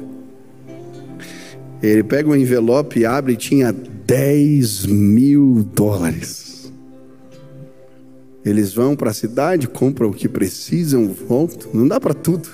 Ele 1.82 2.04
pega 2.04 2.30
um 2.30 2.36
envelope, 2.36 3.04
abre 3.04 3.34
e 3.34 3.38
tinha 3.38 3.74
10 3.74 4.86
mil 4.86 5.68
dólares. 5.74 6.72
Eles 8.46 8.72
vão 8.72 8.96
para 8.96 9.10
a 9.10 9.16
cidade, 9.16 9.68
compram 9.68 10.10
o 10.10 10.14
que 10.14 10.30
precisam, 10.30 11.08
voltam. 11.08 11.72
Não 11.74 11.88
dá 11.88 12.00
para 12.00 12.14
tudo. 12.14 12.48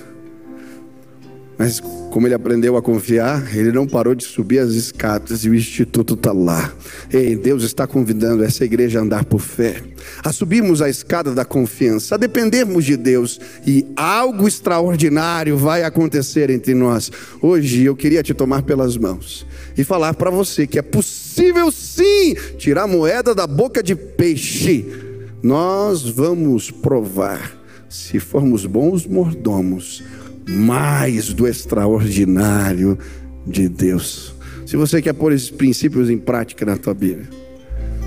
Mas 1.61 1.79
como 2.09 2.25
ele 2.25 2.33
aprendeu 2.33 2.75
a 2.75 2.81
confiar, 2.81 3.55
ele 3.55 3.71
não 3.71 3.85
parou 3.85 4.15
de 4.15 4.23
subir 4.23 4.57
as 4.57 4.71
escadas 4.71 5.45
e 5.45 5.49
o 5.49 5.53
instituto 5.53 6.15
está 6.15 6.31
lá. 6.31 6.73
Ei, 7.13 7.35
Deus 7.35 7.61
está 7.61 7.85
convidando 7.85 8.43
essa 8.43 8.65
igreja 8.65 8.97
a 8.97 9.03
andar 9.03 9.25
por 9.25 9.39
fé, 9.39 9.79
a 10.23 10.33
subirmos 10.33 10.81
a 10.81 10.89
escada 10.89 11.35
da 11.35 11.45
confiança, 11.45 12.15
a 12.15 12.17
dependermos 12.17 12.83
de 12.83 12.97
Deus 12.97 13.39
e 13.63 13.85
algo 13.95 14.47
extraordinário 14.47 15.55
vai 15.55 15.83
acontecer 15.83 16.49
entre 16.49 16.73
nós. 16.73 17.11
Hoje 17.39 17.83
eu 17.83 17.95
queria 17.95 18.23
te 18.23 18.33
tomar 18.33 18.63
pelas 18.63 18.97
mãos 18.97 19.45
e 19.77 19.83
falar 19.83 20.15
para 20.15 20.31
você 20.31 20.65
que 20.65 20.79
é 20.79 20.81
possível 20.81 21.71
sim 21.71 22.33
tirar 22.57 22.87
moeda 22.87 23.35
da 23.35 23.45
boca 23.45 23.83
de 23.83 23.95
peixe 23.95 24.83
nós 25.43 26.09
vamos 26.09 26.71
provar, 26.71 27.55
se 27.87 28.19
formos 28.19 28.65
bons 28.65 29.05
mordomos, 29.05 30.03
mais 30.51 31.33
do 31.33 31.47
extraordinário 31.47 32.97
de 33.45 33.67
Deus. 33.69 34.35
Se 34.65 34.75
você 34.75 35.01
quer 35.01 35.13
pôr 35.13 35.31
esses 35.31 35.49
princípios 35.49 36.09
em 36.09 36.17
prática 36.17 36.65
na 36.65 36.77
tua 36.77 36.93
Bíblia, 36.93 37.27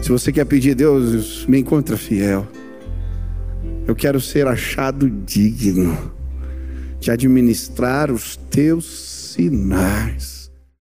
se 0.03 0.11
você 0.11 0.31
quer 0.31 0.45
pedir, 0.45 0.75
Deus, 0.75 1.47
me 1.47 1.59
encontra 1.59 1.97
fiel. 1.97 2.47
Eu 3.87 3.95
quero 3.95 4.21
ser 4.21 4.47
achado 4.47 5.09
digno 5.09 6.13
de 7.01 7.11
administrar 7.11 8.11
os 8.11 8.37
teus 8.51 8.85
sinais 9.35 10.34